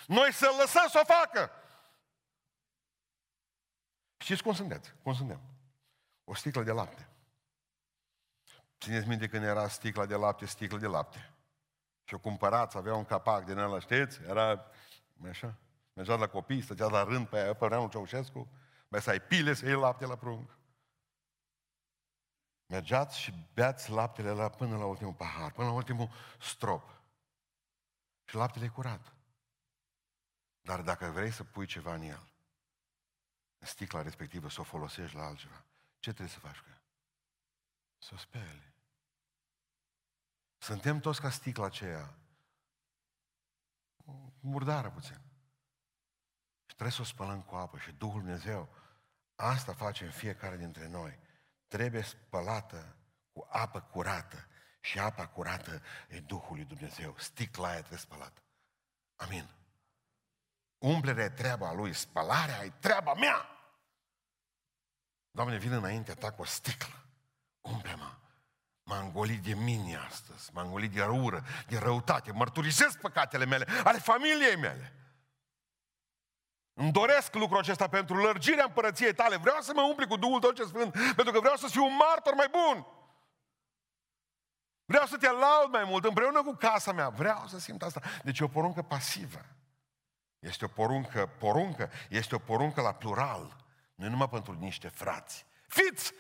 [0.07, 1.51] Noi să-L lăsăm să o facă.
[4.17, 4.93] Știți cum sunteți?
[5.03, 5.41] Cum suntem?
[6.23, 7.07] O sticlă de lapte.
[8.79, 11.33] Țineți minte când era sticla de lapte, sticlă de lapte.
[12.03, 14.21] Și o cumpărați, avea un capac din ăla, știți?
[14.21, 14.65] Era,
[15.29, 15.55] așa,
[15.93, 18.47] mergea la copii, stătea la rând pe, pe vreamul Ceaușescu,
[18.93, 20.57] mai să ai pile să iei lapte la prunc.
[22.65, 27.01] Mergeați și beați laptele la până la ultimul pahar, până la ultimul strop.
[28.23, 29.13] Și laptele e curat.
[30.61, 32.31] Dar dacă vrei să pui ceva în el,
[33.57, 35.65] în sticla respectivă, să o folosești la altceva,
[35.99, 36.81] ce trebuie să faci cu ea?
[37.97, 38.73] Să o speli.
[40.57, 42.17] Suntem toți ca sticla aceea.
[44.39, 45.21] Murdară puțin.
[46.65, 47.77] Și trebuie să o spălăm cu apă.
[47.77, 48.81] Și Duhul Dumnezeu
[49.43, 51.19] asta face în fiecare dintre noi.
[51.67, 52.95] Trebuie spălată
[53.31, 54.47] cu apă curată.
[54.79, 57.15] Și apa curată e Duhul lui Dumnezeu.
[57.17, 58.41] Sticla aia trebuie spălată.
[59.15, 59.49] Amin.
[60.77, 63.47] Umplerea e treaba lui, spălarea e treaba mea.
[65.31, 67.05] Doamne, vin înaintea ta cu o sticlă.
[67.61, 68.17] Umple-mă.
[68.83, 73.99] M-am golit de mine astăzi, m-am golit de ură, de răutate, mărturisesc păcatele mele, ale
[73.99, 74.93] familiei mele.
[76.73, 79.37] Îmi doresc lucrul acesta pentru lărgirea împărăției tale.
[79.37, 81.95] Vreau să mă umpli cu Duhul tău ce Sfânt, pentru că vreau să fiu un
[81.95, 82.85] martor mai bun.
[84.85, 87.09] Vreau să te laud mai mult împreună cu casa mea.
[87.09, 88.01] Vreau să simt asta.
[88.23, 89.45] Deci e o poruncă pasivă.
[90.39, 93.55] Este o poruncă, poruncă, este o poruncă la plural.
[93.95, 95.45] Nu numai pentru niște frați.
[95.67, 96.13] Fiți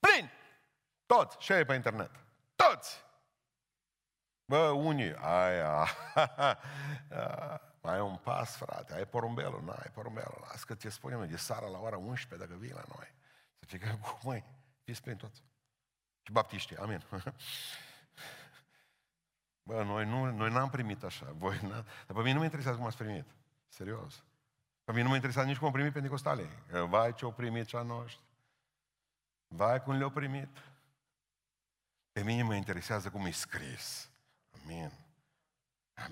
[0.00, 0.30] plini!
[1.06, 1.36] Toți.
[1.38, 2.10] Și e pe internet.
[2.56, 3.04] Toți!
[4.44, 5.88] Bă, unii, aia,
[7.80, 11.36] mai ai un pas, frate, ai porumbelul, nu ai porumbelul, las că ți spunem de
[11.36, 13.14] seara la ora 11 dacă vii la noi.
[13.58, 14.44] Să fie că, cum măi,
[14.84, 15.42] fiți plini toți.
[16.22, 17.02] Și baptiștii, amin.
[19.62, 22.76] Bă, noi, nu, noi n-am primit așa, voi n Dar pe mine nu mă interesează
[22.78, 23.24] cum ați primit.
[23.68, 24.24] Serios.
[24.84, 26.48] Pe mine nu mă interesează nici cum au primit pentecostalii.
[26.88, 28.22] Vai ce au primit cea noștri.
[29.46, 30.48] Vai cum le-au primit.
[32.12, 34.10] Pe mine mă interesează cum e scris.
[34.62, 34.92] Amin.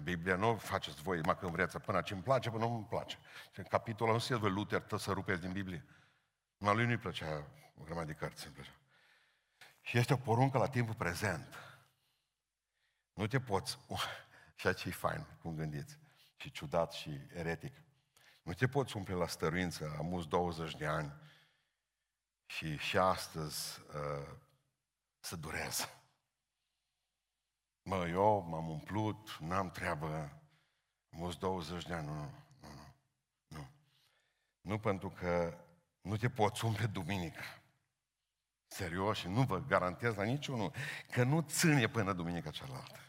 [0.03, 3.18] Biblia nu faceți voi, mai când vreți, până ce îmi place, până nu îmi place.
[3.53, 5.85] Și în capitolul nu se voi Luther tot să rupeți din Biblie.
[6.57, 8.76] Numai lui nu-i plăcea o grămadă de cărți, îmi plăcea.
[9.81, 11.55] Și este o poruncă la timpul prezent.
[13.12, 13.79] Nu te poți,
[14.57, 15.99] și ce e fain, cum gândiți,
[16.37, 17.83] și ciudat și eretic.
[18.43, 21.12] Nu te poți umple la stăruință, am 20 de ani
[22.47, 24.35] și și astăzi uh,
[25.20, 25.97] să durează.
[27.89, 30.41] Mă, eu m-am umplut, n-am treabă,
[31.11, 32.30] am 20 de ani, nu, nu,
[32.61, 32.95] nu,
[33.47, 33.68] nu.
[34.61, 35.59] Nu pentru că
[36.01, 37.62] nu te poți umple duminica.
[38.66, 40.72] Serios, și nu vă garantez la niciunul
[41.11, 43.01] că nu ține până duminica cealaltă.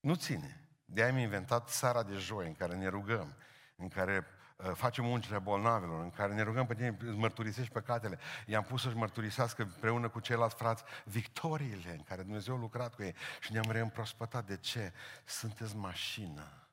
[0.00, 0.68] Nu ține.
[0.84, 3.36] De aia am inventat sara de joi în care ne rugăm,
[3.76, 4.35] în care uh,
[4.74, 8.18] facem uncile bolnavilor, în care ne rugăm pe tine, îți mărturisești păcatele.
[8.46, 13.02] I-am pus să-și mărturisească împreună cu ceilalți frați victoriile în care Dumnezeu a lucrat cu
[13.02, 14.46] ei și ne-am reîmprospătat.
[14.46, 14.92] De ce?
[15.24, 16.68] Sunteți mașină.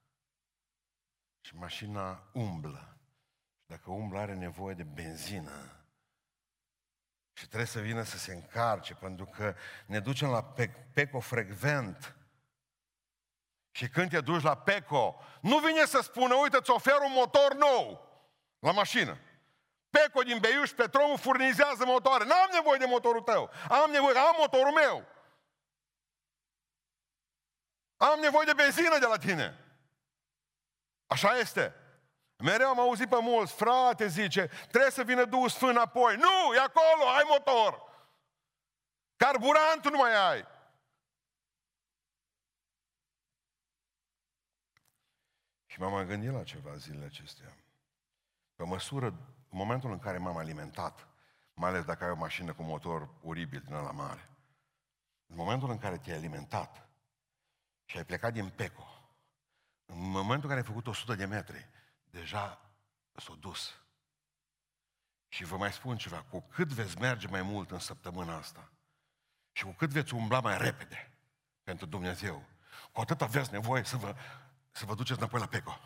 [1.41, 2.97] Și mașina umblă.
[3.59, 5.77] Și dacă umblă are nevoie de benzină,
[7.33, 9.55] și trebuie să vină să se încarce, pentru că
[9.85, 10.53] ne ducem la
[10.93, 12.15] peco frecvent.
[13.75, 17.53] Și când te duci la Peco, nu vine să spună, uite, îți ofer un motor
[17.53, 18.09] nou
[18.59, 19.17] la mașină.
[19.89, 22.25] Peco din Beiuș, Petromul furnizează motoare.
[22.25, 23.49] N-am nevoie de motorul tău.
[23.69, 25.05] Am nevoie, am motorul meu.
[27.97, 29.57] Am nevoie de benzină de la tine.
[31.07, 31.75] Așa este.
[32.37, 36.15] Mereu am auzit pe mulți, frate, zice, trebuie să vină Duhul Sfânt apoi.
[36.15, 37.83] Nu, e acolo, ai motor.
[39.15, 40.45] Carburantul nu mai ai.
[45.73, 47.57] Și m-am mai gândit la ceva zilele acestea.
[48.55, 49.05] Pe măsură,
[49.49, 51.07] în momentul în care m-am alimentat,
[51.53, 54.29] mai ales dacă ai o mașină cu motor uribil din la mare,
[55.27, 56.89] în momentul în care te-ai alimentat
[57.85, 58.87] și ai plecat din Peco,
[59.85, 61.69] în momentul în care ai făcut 100 de metri,
[62.03, 62.59] deja
[63.11, 63.73] s-a dus.
[65.27, 68.71] Și vă mai spun ceva, cu cât veți merge mai mult în săptămâna asta
[69.51, 71.11] și cu cât veți umbla mai repede
[71.63, 72.45] pentru Dumnezeu,
[72.91, 74.15] cu atât aveți nevoie să vă
[74.73, 75.79] să vă duceți înapoi la Peco.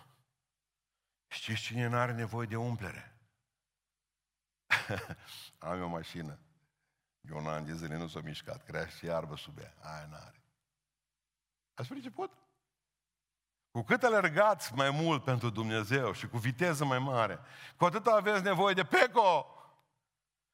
[1.28, 3.18] Știți cine nu are nevoie de umplere?
[5.58, 6.40] Am o mașină.
[7.20, 9.74] De un an de zile nu s-a mișcat, crește iarbă sub ea.
[9.82, 10.42] Aia n-are.
[11.74, 12.32] Ați priceput?
[13.72, 17.40] Cu cât alergați mai mult pentru Dumnezeu și cu viteză mai mare,
[17.78, 19.46] cu atât aveți nevoie de peco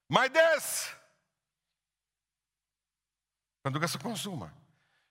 [0.05, 0.97] mai des.
[3.61, 4.53] Pentru că se consumă.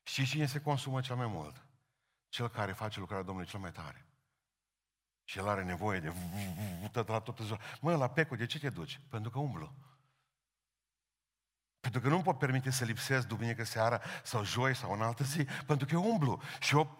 [0.02, 1.64] Și cine se consumă cel mai mult?
[2.32, 4.06] Cel care face lucrarea Domnului cel mai tare.
[5.24, 6.12] Și el are nevoie de
[6.92, 7.60] tot la toată ziua.
[7.80, 9.00] Mă, la Peco, de ce te duci?
[9.08, 9.74] Pentru că umblu.
[11.80, 15.44] Pentru că nu pot permite să lipsesc duminică seara sau joi sau în altă zi,
[15.66, 16.42] pentru că eu umblu.
[16.60, 16.98] Și eu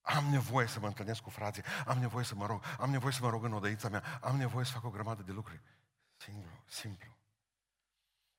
[0.00, 3.22] am nevoie să mă întâlnesc cu frații, am nevoie să mă rog, am nevoie să
[3.22, 5.60] mă rog în odăița mea, am nevoie să fac o grămadă de lucruri.
[6.16, 7.16] Simplu, simplu.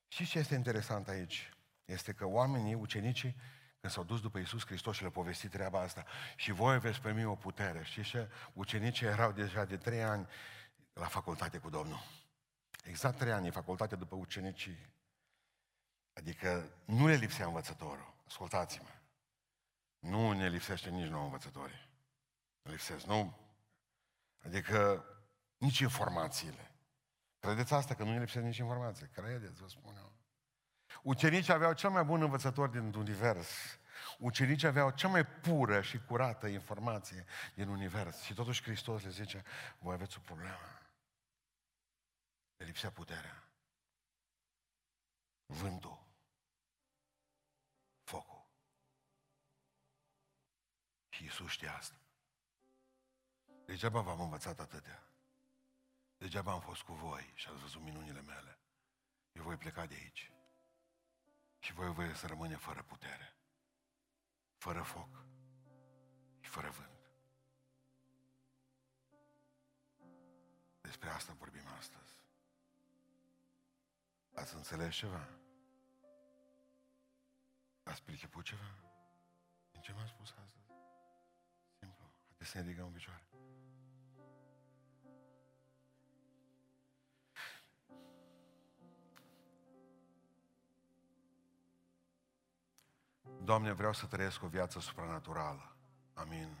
[0.08, 1.52] Și ce este interesant aici?
[1.84, 3.36] Este că oamenii, ucenicii,
[3.88, 6.04] când s-au dus după Iisus Hristos și le-a povestit treaba asta.
[6.36, 7.84] Și voi aveți pe mine o putere.
[7.84, 8.30] Și ce?
[8.52, 10.28] Ucenicii erau deja de trei ani
[10.92, 12.02] la facultate cu Domnul.
[12.84, 14.92] Exact trei ani în facultate după ucenicii.
[16.12, 18.14] Adică nu le lipsea învățătorul.
[18.26, 18.88] Ascultați-mă.
[19.98, 21.88] Nu ne lipsește nici nouă învățătorii.
[22.62, 23.38] Ne lipsesc, nu?
[24.44, 25.04] Adică
[25.56, 26.72] nici informațiile.
[27.38, 29.10] Credeți asta, că nu ne lipsește nici informație.
[29.12, 30.07] Credeți, vă spun eu.
[31.02, 33.78] Ucenicii aveau cel mai bun învățător din univers.
[34.18, 37.24] Ucenicii aveau cea mai pură și curată informație
[37.54, 38.22] din univers.
[38.22, 39.44] Și totuși Hristos le zice,
[39.78, 40.82] voi aveți o problemă.
[42.56, 43.48] Le lipsea puterea.
[45.46, 46.06] Vântul.
[48.04, 48.46] Focul.
[51.08, 52.00] Și Iisus știa asta.
[53.64, 55.02] Degeaba v-am învățat atâtea.
[56.16, 58.58] Degeaba am fost cu voi și ați văzut minunile mele.
[59.32, 60.32] Eu voi pleca de aici.
[61.58, 63.36] Și voi voi să rămâne fără putere,
[64.56, 65.24] fără foc
[66.40, 67.10] și fără vânt.
[70.80, 72.12] Despre asta vorbim astăzi.
[74.34, 75.28] Ați înțeles ceva?
[77.82, 78.74] Ați priceput ceva?
[79.70, 80.72] Din ce m-am spus astăzi?
[81.78, 82.10] Simplu.
[82.26, 83.26] Haideți să ne ridicăm în picioare.
[93.42, 95.76] Doamne, vreau să trăiesc o viață supranaturală.
[96.14, 96.56] Amin.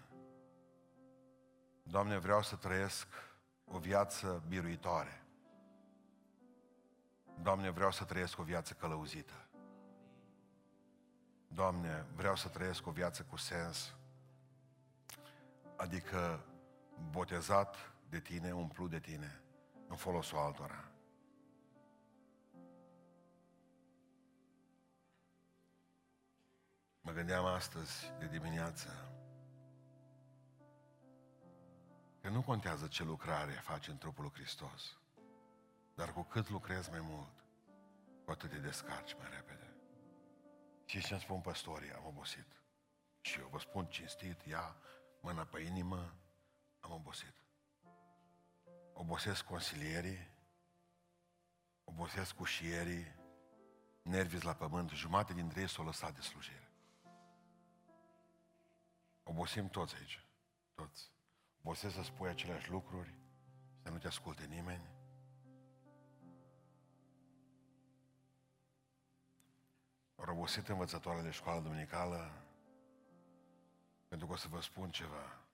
[1.82, 3.06] Doamne, vreau să trăiesc
[3.64, 5.22] o viață biruitoare.
[7.42, 9.48] Doamne, vreau să trăiesc o viață călăuzită.
[11.48, 13.94] Doamne, vreau să trăiesc o viață cu sens,
[15.76, 16.44] adică
[17.10, 17.76] botezat
[18.08, 19.40] de Tine, umplut de Tine,
[19.88, 20.87] în folosul altora.
[27.08, 29.12] Mă gândeam astăzi de dimineață
[32.20, 34.98] că nu contează ce lucrare faci în trupul lui Hristos,
[35.94, 37.44] dar cu cât lucrezi mai mult,
[38.24, 39.74] cu atât te descarci mai repede.
[40.84, 42.46] Și ce-mi spun păstorii, am obosit.
[43.20, 44.76] Și eu vă spun cinstit, ia
[45.20, 46.14] mâna pe inimă,
[46.80, 47.34] am obosit.
[48.92, 50.30] Obosesc consilierii,
[51.84, 53.14] obosesc ușierii,
[54.02, 56.68] nerviți la pământ, jumate dintre ei s-au lăsat de slujire.
[59.28, 60.26] Obosim toți aici.
[60.74, 61.12] Toți.
[61.62, 63.14] Obosesc să spui aceleași lucruri,
[63.82, 64.90] să nu te asculte nimeni.
[70.14, 72.46] Robosit învățătoare de școală duminicală,
[74.08, 75.46] pentru că o să vă spun ceva.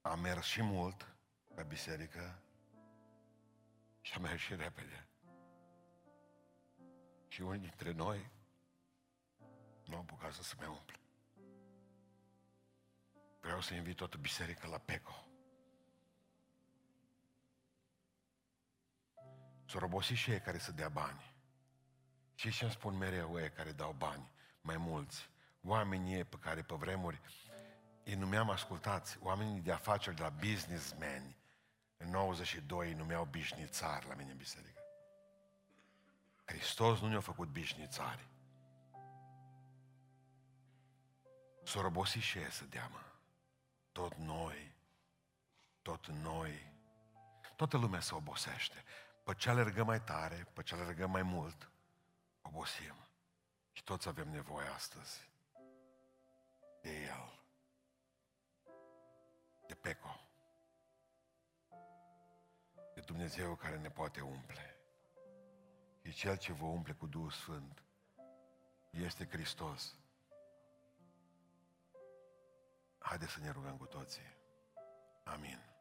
[0.00, 1.16] Am mers și mult
[1.54, 2.42] la biserică
[4.00, 5.06] și am mers și repede.
[7.28, 8.30] Și unii dintre noi
[9.84, 11.01] nu au apucat să se mai umple.
[13.42, 15.26] Vreau să invit toată biserica la PECO.
[19.64, 21.34] Să robosi și ei care să dea bani.
[22.34, 24.30] Și ce îmi spun mereu ei care dau bani,
[24.60, 25.30] mai mulți,
[25.62, 27.20] oamenii pe care pe vremuri
[28.04, 31.36] îi numeam, ascultați, oamenii de afaceri, de la businessmen,
[31.96, 34.80] în 92 îi numeau bișnițari la mine în biserică.
[36.44, 38.28] Hristos nu ne-a făcut bișnițari.
[41.64, 43.11] S-a robosit și ei să dea, mă
[43.92, 44.74] tot noi,
[45.82, 46.72] tot noi,
[47.56, 48.84] toată lumea se obosește.
[49.24, 51.70] Pe ce alergăm mai tare, pe ce alergăm mai mult,
[52.42, 52.94] obosim.
[53.72, 55.30] Și toți avem nevoie astăzi
[56.82, 57.40] de El,
[59.66, 60.20] de Peco,
[62.94, 64.76] de Dumnezeu care ne poate umple.
[66.02, 67.82] E Cel ce vă umple cu Duhul Sfânt.
[68.90, 69.94] Este Hristos.
[73.02, 74.36] Haideți să ne rugăm cu toții.
[75.24, 75.71] Amin.